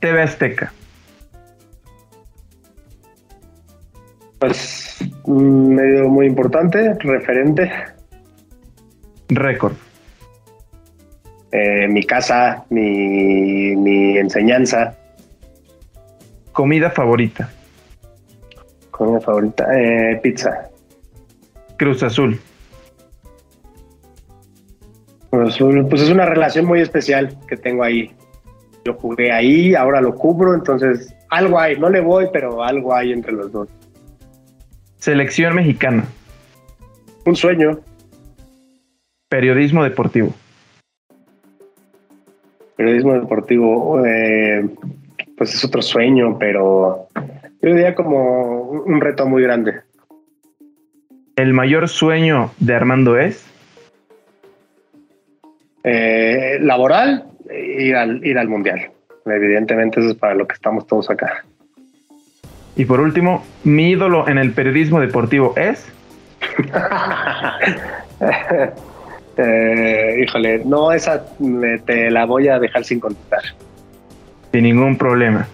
TV 0.00 0.22
Azteca. 0.22 0.72
Pues 4.44 4.98
medio 5.26 6.06
muy 6.10 6.26
importante, 6.26 6.92
referente. 7.00 7.72
Récord. 9.30 9.72
Eh, 11.50 11.88
mi 11.88 12.02
casa, 12.02 12.66
mi, 12.68 13.74
mi 13.74 14.18
enseñanza. 14.18 14.98
Comida 16.52 16.90
favorita. 16.90 17.50
Comida 18.90 19.18
favorita, 19.22 19.66
eh, 19.74 20.20
pizza. 20.22 20.68
Cruz 21.78 22.02
Azul. 22.02 22.38
Cruz 25.30 25.54
Azul, 25.54 25.86
pues 25.88 26.02
es 26.02 26.10
una 26.10 26.26
relación 26.26 26.66
muy 26.66 26.82
especial 26.82 27.34
que 27.48 27.56
tengo 27.56 27.82
ahí. 27.82 28.14
Yo 28.84 28.92
jugué 28.92 29.32
ahí, 29.32 29.74
ahora 29.74 30.02
lo 30.02 30.14
cubro, 30.14 30.52
entonces 30.52 31.14
algo 31.30 31.58
hay, 31.58 31.78
no 31.78 31.88
le 31.88 32.02
voy, 32.02 32.28
pero 32.30 32.62
algo 32.62 32.94
hay 32.94 33.12
entre 33.12 33.32
los 33.32 33.50
dos. 33.50 33.70
Selección 35.04 35.54
mexicana. 35.54 36.06
Un 37.26 37.36
sueño. 37.36 37.78
Periodismo 39.28 39.84
deportivo. 39.84 40.32
Periodismo 42.74 43.12
deportivo, 43.12 44.02
eh, 44.06 44.66
pues 45.36 45.54
es 45.54 45.62
otro 45.62 45.82
sueño, 45.82 46.38
pero 46.38 47.08
yo 47.60 47.68
diría 47.68 47.94
como 47.94 48.62
un 48.62 48.98
reto 49.02 49.26
muy 49.26 49.42
grande. 49.42 49.82
¿El 51.36 51.52
mayor 51.52 51.90
sueño 51.90 52.52
de 52.58 52.74
Armando 52.74 53.18
es? 53.18 53.46
Eh, 55.82 56.56
laboral, 56.62 57.26
ir 57.52 57.94
al, 57.94 58.26
ir 58.26 58.38
al 58.38 58.48
mundial. 58.48 58.90
Evidentemente 59.26 60.00
eso 60.00 60.12
es 60.12 60.16
para 60.16 60.34
lo 60.34 60.46
que 60.46 60.54
estamos 60.54 60.86
todos 60.86 61.10
acá. 61.10 61.44
Y 62.76 62.84
por 62.84 63.00
último, 63.00 63.44
mi 63.62 63.90
ídolo 63.90 64.28
en 64.28 64.38
el 64.38 64.52
periodismo 64.52 65.00
deportivo 65.00 65.54
es. 65.56 65.86
Eh, 69.36 70.22
híjole, 70.22 70.62
no, 70.64 70.92
esa 70.92 71.24
te 71.86 72.08
la 72.08 72.24
voy 72.24 72.46
a 72.46 72.60
dejar 72.60 72.84
sin 72.84 73.00
contestar. 73.00 73.40
Sin 74.52 74.62
ningún 74.62 74.96
problema. 74.96 75.48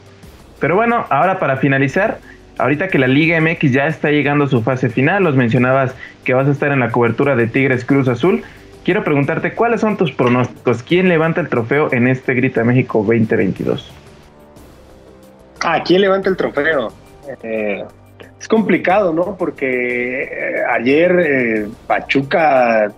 Pero 0.59 0.77
bueno, 0.77 1.07
ahora 1.09 1.39
para 1.39 1.57
finalizar, 1.57 2.19
ahorita 2.59 2.89
que 2.89 2.99
la 2.99 3.07
Liga 3.07 3.41
MX 3.41 3.73
ya 3.73 3.87
está 3.87 4.11
llegando 4.11 4.45
a 4.45 4.49
su 4.49 4.63
fase 4.63 4.91
final, 4.91 5.25
los 5.25 5.35
mencionabas 5.35 5.95
que 6.25 6.35
vas 6.35 6.47
a 6.47 6.51
estar 6.51 6.73
en 6.73 6.81
la 6.81 6.91
cobertura 6.91 7.37
de 7.37 7.47
Tigres 7.47 7.87
Cruz 7.87 8.07
Azul. 8.09 8.43
Quiero 8.85 9.03
preguntarte 9.03 9.55
cuáles 9.55 9.81
son 9.81 9.97
tus 9.97 10.13
pronósticos. 10.13 10.83
¿Quién 10.83 11.09
levanta 11.09 11.41
el 11.41 11.49
trofeo 11.49 11.91
en 11.93 12.09
este 12.09 12.35
Grita 12.35 12.65
México 12.65 12.99
2022? 12.99 13.91
¿A 15.63 15.83
quién 15.83 16.03
levanta 16.03 16.29
el 16.29 16.37
trofeo? 16.37 16.93
Eh, 17.43 17.85
es 18.39 18.49
complicado, 18.49 19.13
¿no? 19.13 19.37
Porque 19.37 20.23
eh, 20.23 20.63
ayer 20.71 21.21
eh, 21.21 21.69
Pachuca, 21.87 22.93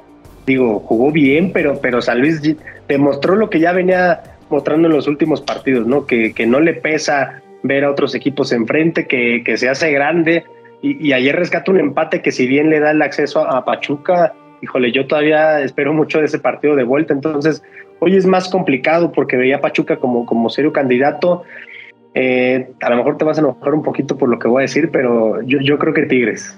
digo, 0.46 0.80
jugó 0.80 1.10
bien, 1.10 1.52
pero, 1.52 1.80
pero 1.80 2.00
San 2.00 2.20
Luis 2.20 2.40
demostró 2.88 3.36
lo 3.36 3.50
que 3.50 3.60
ya 3.60 3.72
venía 3.72 4.22
mostrando 4.48 4.88
en 4.88 4.94
los 4.94 5.06
últimos 5.06 5.40
partidos, 5.40 5.86
¿no? 5.86 6.06
Que, 6.06 6.34
no 6.46 6.60
le 6.60 6.74
pesa 6.74 7.42
ver 7.62 7.84
a 7.84 7.90
otros 7.90 8.14
equipos 8.14 8.52
enfrente, 8.52 9.06
que, 9.06 9.42
que 9.44 9.56
se 9.56 9.68
hace 9.68 9.90
grande. 9.90 10.44
Y, 10.82 11.12
ayer 11.12 11.34
rescata 11.34 11.70
un 11.70 11.78
empate 11.78 12.22
que 12.22 12.32
si 12.32 12.46
bien 12.46 12.68
le 12.68 12.80
da 12.80 12.90
el 12.90 13.02
acceso 13.02 13.40
a, 13.40 13.64
Pachuca, 13.64 14.34
híjole, 14.60 14.92
yo 14.92 15.06
todavía 15.06 15.60
espero 15.60 15.92
mucho 15.94 16.18
de 16.18 16.26
ese 16.26 16.40
partido 16.40 16.74
de 16.76 16.82
vuelta. 16.82 17.14
Entonces, 17.14 17.62
hoy 18.00 18.16
es 18.16 18.26
más 18.26 18.48
complicado 18.48 19.12
porque 19.12 19.36
veía 19.36 19.56
a 19.56 19.60
Pachuca 19.60 19.96
como, 19.96 20.26
como 20.26 20.50
serio 20.50 20.72
candidato. 20.72 21.44
Eh, 22.14 22.70
a 22.80 22.90
lo 22.90 22.96
mejor 22.96 23.16
te 23.16 23.24
vas 23.24 23.38
a 23.38 23.40
enojar 23.40 23.74
un 23.74 23.82
poquito 23.82 24.16
por 24.18 24.28
lo 24.28 24.38
que 24.38 24.48
voy 24.48 24.60
a 24.60 24.62
decir, 24.62 24.90
pero 24.90 25.40
yo, 25.42 25.58
yo 25.60 25.78
creo 25.78 25.94
que 25.94 26.02
Tigres. 26.02 26.56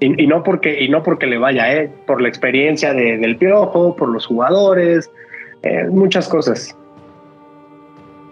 Y, 0.00 0.26
no 0.26 0.42
porque, 0.42 0.82
y 0.82 0.88
no 0.88 1.02
porque 1.02 1.26
le 1.26 1.38
vaya, 1.38 1.72
eh, 1.72 1.90
por 2.06 2.20
la 2.20 2.28
experiencia 2.28 2.92
del 2.92 3.36
piojo, 3.36 3.96
por 3.96 4.10
los 4.10 4.26
jugadores, 4.26 5.10
eh, 5.62 5.86
muchas 5.88 6.28
cosas. 6.28 6.76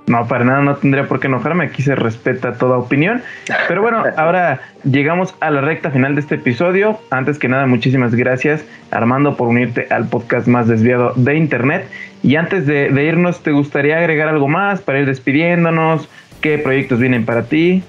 No, 0.07 0.27
para 0.27 0.45
nada, 0.45 0.61
no 0.61 0.77
tendría 0.77 1.07
por 1.07 1.21
qué 1.21 1.29
enojarme. 1.29 1.65
Aquí 1.65 1.81
se 1.81 1.95
respeta 1.95 2.55
toda 2.55 2.77
opinión. 2.77 3.23
Pero 3.69 3.81
bueno, 3.81 4.05
ahora 4.17 4.61
llegamos 4.85 5.35
a 5.41 5.51
la 5.51 5.62
recta 5.62 5.91
final 5.91 6.15
de 6.15 6.21
este 6.21 6.35
episodio. 6.35 6.99
Antes 7.11 7.38
que 7.38 7.49
nada, 7.49 7.67
muchísimas 7.67 8.15
gracias, 8.15 8.65
Armando, 8.91 9.37
por 9.37 9.49
unirte 9.49 9.87
al 9.91 10.09
podcast 10.09 10.47
más 10.49 10.69
desviado 10.69 11.15
de 11.17 11.37
Internet. 11.37 11.87
Y 12.23 12.37
antes 12.37 12.67
de, 12.67 12.88
irnos, 13.03 13.43
¿te 13.43 13.53
gustaría 13.53 13.99
agregar 13.99 14.29
algo 14.29 14.49
más 14.49 14.83
para 14.83 15.01
ir 15.01 15.07
despidiéndonos? 15.07 16.09
¿Qué 16.42 16.59
proyectos 16.59 16.98
vienen 16.98 17.24
para 17.24 17.44
ti? 17.44 17.83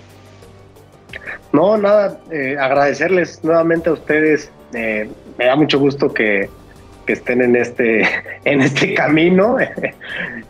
No, 1.52 1.76
nada, 1.76 2.20
eh, 2.32 2.56
agradecerles 2.60 3.44
nuevamente 3.44 3.90
a 3.90 3.94
ustedes. 3.94 4.52
Eh, 4.74 5.10
me 5.38 5.46
da 5.46 5.56
mucho 5.56 5.80
gusto 5.80 6.14
que, 6.14 6.50
que 7.08 7.14
estén 7.14 7.42
en 7.42 7.56
este, 7.56 8.04
en 8.46 8.62
este 8.62 8.94
camino. 8.94 9.58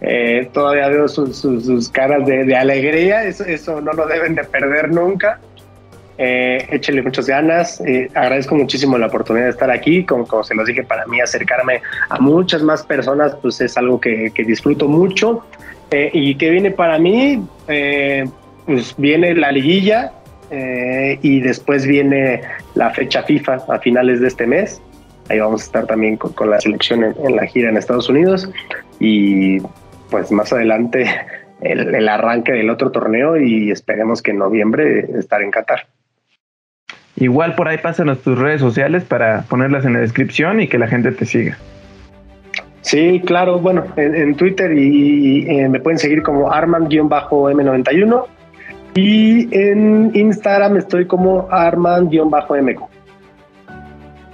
Eh, 0.05 0.49
todavía 0.51 0.89
veo 0.89 1.07
sus, 1.07 1.89
caras 1.89 2.25
de, 2.25 2.53
alegría, 2.57 3.23
eso, 3.23 3.45
eso, 3.45 3.79
no 3.79 3.93
lo 3.93 4.05
deben 4.05 4.35
de 4.35 4.43
perder 4.43 4.91
nunca. 4.91 5.39
Eh, 6.17 6.67
échenle 6.71 7.01
muchas 7.03 7.27
ganas. 7.27 7.81
Agradezco 8.13 8.53
muchísimo 8.55 8.97
la 8.97 9.07
oportunidad 9.07 9.45
de 9.45 9.51
estar 9.51 9.71
aquí. 9.71 10.03
Como, 10.03 10.27
como, 10.27 10.43
se 10.43 10.55
los 10.55 10.67
dije, 10.67 10.83
para 10.83 11.05
mí 11.05 11.21
acercarme 11.21 11.81
a 12.09 12.19
muchas 12.19 12.61
más 12.63 12.83
personas 12.83 13.33
pues 13.41 13.61
es 13.61 13.77
algo 13.77 14.01
que, 14.01 14.33
disfruto 14.45 14.89
mucho. 14.89 15.45
Eh, 15.93 16.09
y 16.11 16.35
que 16.35 16.49
viene 16.49 16.71
para 16.71 16.97
mí, 16.97 17.45
pues 18.65 18.95
viene 18.97 19.35
la 19.35 19.51
liguilla 19.51 20.11
y 21.21 21.39
después 21.39 21.85
viene 21.87 22.41
la 22.75 22.89
fecha 22.91 23.23
FIFA 23.23 23.59
a 23.69 23.79
finales 23.79 24.19
de 24.19 24.27
este 24.27 24.45
mes. 24.47 24.81
Ahí 25.29 25.39
vamos 25.39 25.61
a 25.61 25.65
estar 25.65 25.85
también 25.85 26.17
con, 26.17 26.49
la 26.49 26.59
selección 26.59 27.03
en, 27.03 27.35
la 27.35 27.45
gira 27.45 27.69
en 27.69 27.77
Estados 27.77 28.09
Unidos 28.09 28.49
y 28.99 29.59
pues 30.09 30.31
más 30.31 30.51
adelante 30.51 31.05
el, 31.61 31.95
el, 31.95 32.09
arranque 32.09 32.51
del 32.51 32.69
otro 32.69 32.91
torneo 32.91 33.37
y 33.37 33.71
esperemos 33.71 34.21
que 34.21 34.31
en 34.31 34.39
noviembre 34.39 35.07
estar 35.17 35.41
en 35.41 35.51
Qatar. 35.51 35.87
Igual 37.15 37.55
por 37.55 37.67
ahí 37.67 37.77
pásanos 37.77 38.21
tus 38.21 38.37
redes 38.37 38.59
sociales 38.59 39.03
para 39.03 39.43
ponerlas 39.43 39.85
en 39.85 39.93
la 39.93 39.99
descripción 39.99 40.59
y 40.59 40.67
que 40.67 40.77
la 40.77 40.87
gente 40.87 41.11
te 41.11 41.25
siga. 41.25 41.57
Sí, 42.83 43.21
claro, 43.25 43.59
bueno, 43.59 43.85
en, 43.95 44.35
Twitter 44.35 44.71
y, 44.77 45.49
eh, 45.49 45.67
me 45.69 45.79
pueden 45.79 45.97
seguir 45.97 46.21
como 46.21 46.51
Arman-M91 46.51 48.25
y 48.93 49.57
en 49.57 50.11
Instagram 50.13 50.77
estoy 50.77 51.07
como 51.07 51.47
Arman-MQ. 51.49 52.83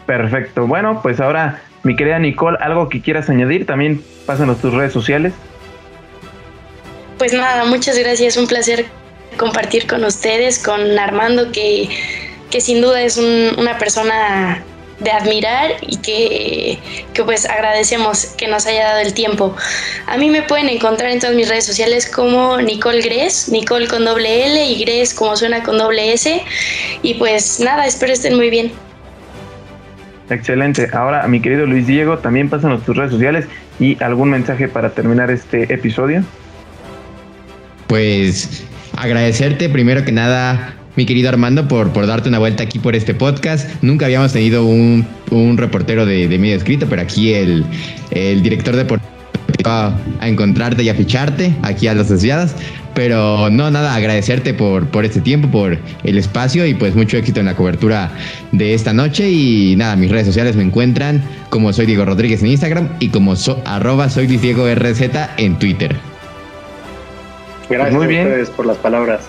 Perfecto, 0.05 0.67
bueno, 0.67 0.99
pues 1.01 1.19
ahora 1.19 1.61
mi 1.83 1.95
querida 1.95 2.19
Nicole, 2.19 2.57
algo 2.59 2.89
que 2.89 3.01
quieras 3.01 3.29
añadir, 3.29 3.65
también 3.65 4.01
pásanos 4.25 4.57
tus 4.57 4.73
redes 4.73 4.91
sociales. 4.91 5.33
Pues 7.17 7.33
nada, 7.33 7.65
muchas 7.65 7.97
gracias, 7.97 8.35
un 8.35 8.47
placer 8.47 8.85
compartir 9.37 9.87
con 9.87 10.03
ustedes, 10.03 10.61
con 10.61 10.81
Armando 10.99 11.51
que 11.51 11.87
que 12.49 12.61
sin 12.61 12.81
duda 12.81 13.01
es 13.01 13.17
una 13.17 13.77
persona 13.77 14.63
de 14.99 15.11
admirar 15.11 15.71
y 15.81 15.97
que, 15.97 17.23
pues 17.23 17.45
agradecemos 17.45 18.25
que 18.37 18.47
nos 18.47 18.65
haya 18.65 18.85
dado 18.85 18.99
el 18.99 19.13
tiempo. 19.13 19.55
A 20.07 20.17
mí 20.17 20.29
me 20.29 20.41
pueden 20.43 20.69
encontrar 20.69 21.11
en 21.11 21.19
todas 21.19 21.35
mis 21.35 21.47
redes 21.47 21.65
sociales 21.65 22.09
como 22.09 22.57
Nicole 22.61 23.01
Gres, 23.01 23.49
Nicole 23.49 23.87
con 23.87 24.05
doble 24.05 24.45
L 24.45 24.65
y 24.65 24.83
Gres 24.83 25.13
como 25.13 25.35
suena 25.35 25.63
con 25.63 25.77
doble 25.77 26.13
S. 26.13 26.41
Y 27.01 27.13
pues 27.15 27.59
nada, 27.59 27.85
espero 27.85 28.13
estén 28.13 28.35
muy 28.35 28.49
bien. 28.49 28.71
Excelente. 30.29 30.87
Ahora, 30.93 31.27
mi 31.27 31.41
querido 31.41 31.65
Luis 31.65 31.87
Diego, 31.87 32.19
también 32.19 32.49
pásanos 32.49 32.83
tus 32.83 32.95
redes 32.95 33.11
sociales 33.11 33.45
y 33.79 34.01
algún 34.03 34.29
mensaje 34.29 34.67
para 34.67 34.91
terminar 34.91 35.31
este 35.31 35.73
episodio. 35.73 36.23
Pues 37.87 38.63
agradecerte 38.95 39.69
primero 39.69 40.05
que 40.05 40.11
nada 40.11 40.75
mi 40.99 41.05
querido 41.05 41.29
Armando, 41.29 41.65
por, 41.65 41.93
por 41.93 42.07
darte 42.07 42.27
una 42.27 42.39
vuelta 42.39 42.63
aquí 42.63 42.77
por 42.77 42.93
este 42.93 43.13
podcast. 43.13 43.69
Nunca 43.81 44.07
habíamos 44.07 44.33
tenido 44.33 44.65
un, 44.65 45.07
reportero 45.55 46.05
de, 46.05 46.27
medio 46.37 46.57
escrito, 46.57 46.87
pero 46.89 47.01
aquí 47.01 47.31
el, 47.31 47.63
el 48.11 48.43
director 48.43 48.75
deportivo 48.75 49.09
va 49.65 49.97
a 50.19 50.27
encontrarte 50.27 50.83
y 50.83 50.89
a 50.89 50.93
ficharte 50.93 51.55
aquí 51.61 51.87
a 51.87 51.93
los 51.93 52.07
asociados. 52.07 52.51
Pero 52.95 53.49
no, 53.49 53.71
nada, 53.71 53.95
agradecerte 53.95 54.53
por, 54.53 54.87
por 54.87 55.05
este 55.05 55.21
tiempo, 55.21 55.47
por 55.47 55.77
el 56.03 56.17
espacio 56.17 56.65
y 56.65 56.73
pues 56.73 56.95
mucho 56.95 57.15
éxito 57.15 57.39
en 57.39 57.45
la 57.45 57.55
cobertura 57.55 58.11
de 58.51 58.73
esta 58.73 58.91
noche. 58.91 59.31
Y 59.31 59.77
nada, 59.77 59.95
mis 59.95 60.11
redes 60.11 60.27
sociales 60.27 60.57
me 60.57 60.63
encuentran 60.63 61.23
como 61.49 61.71
soy 61.71 61.85
Diego 61.85 62.03
Rodríguez 62.03 62.41
en 62.41 62.49
Instagram 62.49 62.89
y 62.99 63.07
como 63.07 63.35
arroba 63.63 64.09
soy 64.09 64.27
Diego 64.27 64.67
RZ 64.67 65.01
en 65.37 65.57
Twitter. 65.59 65.95
Gracias 67.69 67.95
Muy 67.95 68.07
bien. 68.07 68.23
a 68.23 68.29
ustedes 68.31 68.49
por 68.49 68.65
las 68.65 68.77
palabras. 68.79 69.21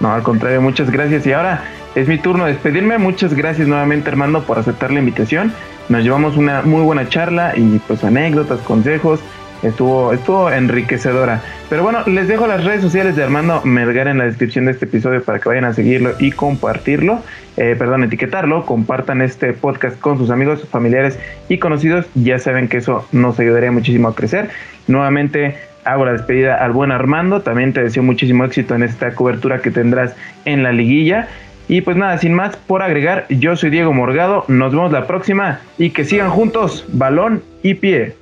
No, 0.00 0.12
al 0.12 0.22
contrario, 0.22 0.60
muchas 0.60 0.90
gracias. 0.90 1.26
Y 1.26 1.32
ahora 1.32 1.64
es 1.94 2.08
mi 2.08 2.18
turno 2.18 2.44
de 2.44 2.52
despedirme. 2.52 2.98
Muchas 2.98 3.34
gracias 3.34 3.66
nuevamente, 3.66 4.10
Armando, 4.10 4.42
por 4.42 4.58
aceptar 4.58 4.90
la 4.90 4.98
invitación. 4.98 5.52
Nos 5.88 6.02
llevamos 6.02 6.36
una 6.36 6.62
muy 6.62 6.82
buena 6.82 7.08
charla 7.08 7.54
y 7.56 7.78
pues 7.86 8.04
anécdotas, 8.04 8.60
consejos. 8.60 9.20
Estuvo, 9.62 10.12
estuvo 10.12 10.50
enriquecedora. 10.50 11.40
Pero 11.70 11.82
bueno, 11.82 12.00
les 12.06 12.28
dejo 12.28 12.46
las 12.46 12.62
redes 12.62 12.82
sociales 12.82 13.16
de 13.16 13.24
Armando 13.24 13.62
Melgar 13.64 14.06
en 14.06 14.18
la 14.18 14.24
descripción 14.24 14.66
de 14.66 14.72
este 14.72 14.84
episodio 14.84 15.22
para 15.22 15.38
que 15.38 15.48
vayan 15.48 15.64
a 15.64 15.72
seguirlo 15.72 16.12
y 16.18 16.30
compartirlo. 16.32 17.20
Eh, 17.56 17.74
perdón, 17.78 18.04
etiquetarlo. 18.04 18.66
Compartan 18.66 19.22
este 19.22 19.54
podcast 19.54 19.98
con 19.98 20.18
sus 20.18 20.30
amigos, 20.30 20.66
familiares 20.70 21.18
y 21.48 21.58
conocidos. 21.58 22.06
Ya 22.14 22.38
saben 22.38 22.68
que 22.68 22.76
eso 22.76 23.08
nos 23.12 23.40
ayudaría 23.40 23.72
muchísimo 23.72 24.08
a 24.08 24.14
crecer. 24.14 24.50
Nuevamente, 24.86 25.56
hago 25.86 26.04
la 26.04 26.12
despedida 26.12 26.56
al 26.56 26.72
buen 26.72 26.92
Armando. 26.92 27.40
También 27.40 27.72
te 27.72 27.82
deseo 27.82 28.02
muchísimo 28.02 28.44
éxito 28.44 28.74
en 28.74 28.82
esta 28.82 29.14
cobertura 29.14 29.60
que 29.62 29.70
tendrás 29.70 30.14
en 30.44 30.62
la 30.62 30.72
liguilla. 30.72 31.28
Y 31.68 31.80
pues 31.80 31.96
nada, 31.96 32.18
sin 32.18 32.34
más 32.34 32.56
por 32.56 32.82
agregar, 32.82 33.26
yo 33.28 33.56
soy 33.56 33.70
Diego 33.70 33.92
Morgado. 33.92 34.44
Nos 34.48 34.72
vemos 34.72 34.92
la 34.92 35.06
próxima 35.06 35.60
y 35.78 35.90
que 35.90 36.04
sigan 36.04 36.30
juntos, 36.30 36.84
balón 36.88 37.42
y 37.62 37.74
pie. 37.74 38.14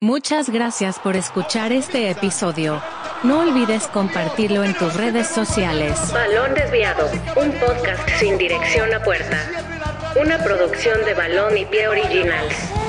Muchas 0.00 0.50
gracias 0.50 0.98
por 0.98 1.16
escuchar 1.16 1.72
este 1.72 2.10
episodio. 2.10 2.82
No 3.22 3.40
olvides 3.40 3.86
compartirlo 3.86 4.62
en 4.62 4.74
tus 4.74 4.94
redes 4.96 5.28
sociales. 5.28 6.12
Balón 6.12 6.52
Desviado, 6.54 7.08
un 7.36 7.50
podcast 7.52 8.06
sin 8.18 8.36
dirección 8.36 8.92
a 8.92 9.00
puerta. 9.02 9.38
Una 10.20 10.36
producción 10.44 11.02
de 11.06 11.14
Balón 11.14 11.56
y 11.56 11.64
Pie 11.64 11.88
Originals. 11.88 12.83